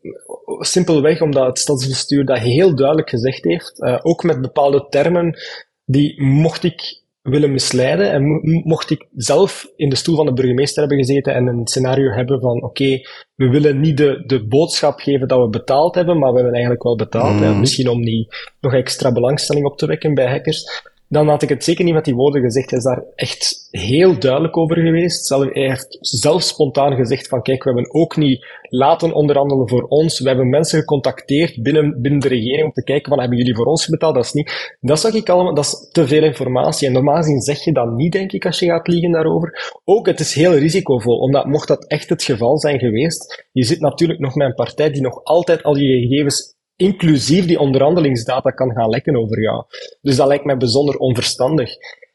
[0.59, 5.37] simpelweg omdat het stadsbestuur dat heel duidelijk gezegd heeft, uh, ook met bepaalde termen,
[5.85, 8.23] die mocht ik willen misleiden en
[8.63, 12.39] mocht ik zelf in de stoel van de burgemeester hebben gezeten en een scenario hebben
[12.39, 13.05] van oké, okay,
[13.35, 16.83] we willen niet de, de boodschap geven dat we betaald hebben, maar we hebben eigenlijk
[16.83, 17.39] wel betaald.
[17.39, 17.59] Mm.
[17.59, 21.63] misschien om niet nog extra belangstelling op te wekken bij hackers dan had ik het
[21.63, 22.69] zeker niet met die woorden gezegd.
[22.69, 25.29] Hij is daar echt heel duidelijk over geweest.
[25.29, 30.19] Hij heeft zelf spontaan gezegd van kijk, we hebben ook niet laten onderhandelen voor ons.
[30.19, 33.65] We hebben mensen gecontacteerd binnen, binnen de regering om te kijken van hebben jullie voor
[33.65, 34.15] ons betaald?
[34.15, 34.77] Dat is niet.
[34.81, 36.87] Dat zag ik allemaal, dat is te veel informatie.
[36.87, 39.79] En normaal gezien zeg je dat niet, denk ik, als je gaat liegen daarover.
[39.85, 43.79] Ook, het is heel risicovol, omdat mocht dat echt het geval zijn geweest, je zit
[43.79, 48.71] natuurlijk nog met een partij die nog altijd al je gegevens inclusief die onderhandelingsdata kan
[48.71, 49.63] gaan lekken over jou.
[50.01, 51.71] Dus dat lijkt mij bijzonder onverstandig.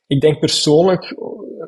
[0.06, 1.16] Ik denk persoonlijk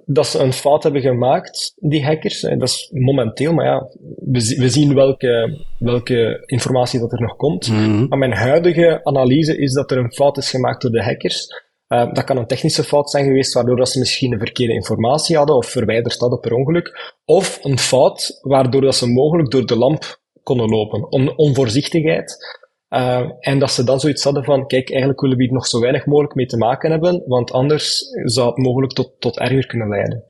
[0.05, 2.41] dat ze een fout hebben gemaakt, die hackers.
[2.41, 7.69] Dat is momenteel, maar ja, we, we zien welke, welke informatie dat er nog komt.
[7.69, 8.07] Mhm.
[8.09, 11.47] Maar mijn huidige analyse is dat er een fout is gemaakt door de hackers.
[11.89, 15.37] Uh, dat kan een technische fout zijn geweest, waardoor dat ze misschien de verkeerde informatie
[15.37, 17.15] hadden of verwijderd hadden per ongeluk.
[17.25, 21.13] Of een fout waardoor dat ze mogelijk door de lamp konden lopen.
[21.13, 22.59] On onvoorzichtigheid.
[22.91, 25.81] Uh, en dat ze dan zoiets hadden van, kijk, eigenlijk willen we hier nog zo
[25.81, 29.89] weinig mogelijk mee te maken hebben, want anders zou het mogelijk tot, tot erger kunnen
[29.89, 30.25] leiden.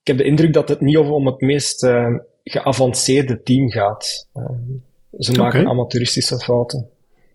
[0.00, 4.28] Ik heb de indruk dat het niet om het meest uh, geavanceerde team gaat.
[4.34, 4.44] Uh,
[5.18, 6.88] ze maken amateuristische fouten.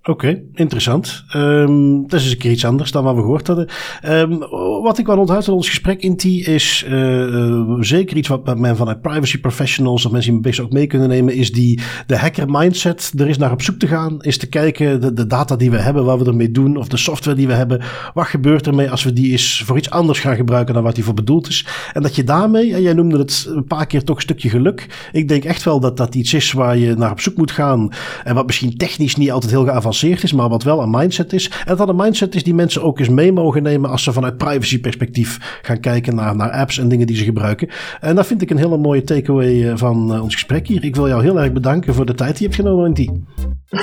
[0.10, 1.24] Oké, interessant.
[1.36, 3.68] Um, dat is een keer iets anders dan wat we gehoord hadden.
[4.06, 4.40] Um,
[4.82, 8.78] wat ik wel onthoud uit ons gesprek, Inti, is uh, uh, zeker iets wat men
[8.78, 12.50] vanuit privacy professionals of mensen die best ook mee kunnen nemen, is die de hacker
[12.50, 13.14] mindset.
[13.18, 15.78] Er is naar op zoek te gaan, is te kijken de, de data die we
[15.78, 17.82] hebben, wat we ermee doen, of de software die we hebben.
[18.14, 21.04] Wat gebeurt ermee als we die eens voor iets anders gaan gebruiken dan wat die
[21.04, 21.66] voor bedoeld is?
[21.94, 25.10] En dat je daarmee, en jij noemde het een paar keer toch een stukje geluk.
[25.12, 27.90] Ik denk echt wel dat dat iets is waar je naar op zoek moet gaan
[28.24, 31.52] en wat misschien technisch niet altijd heel geavanceerd is, maar wat wel een mindset is.
[31.66, 34.38] En dat een mindset is die mensen ook eens mee mogen nemen als ze vanuit
[34.38, 37.70] privacy perspectief gaan kijken naar, naar apps en dingen die ze gebruiken.
[38.00, 40.84] En dat vind ik een hele mooie takeaway van uh, ons gesprek hier.
[40.84, 43.24] Ik wil jou heel erg bedanken voor de tijd die je hebt genomen, die.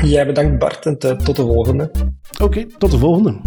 [0.03, 1.91] Jij bedankt Bart en tot de volgende.
[2.33, 3.39] Oké, okay, tot de volgende.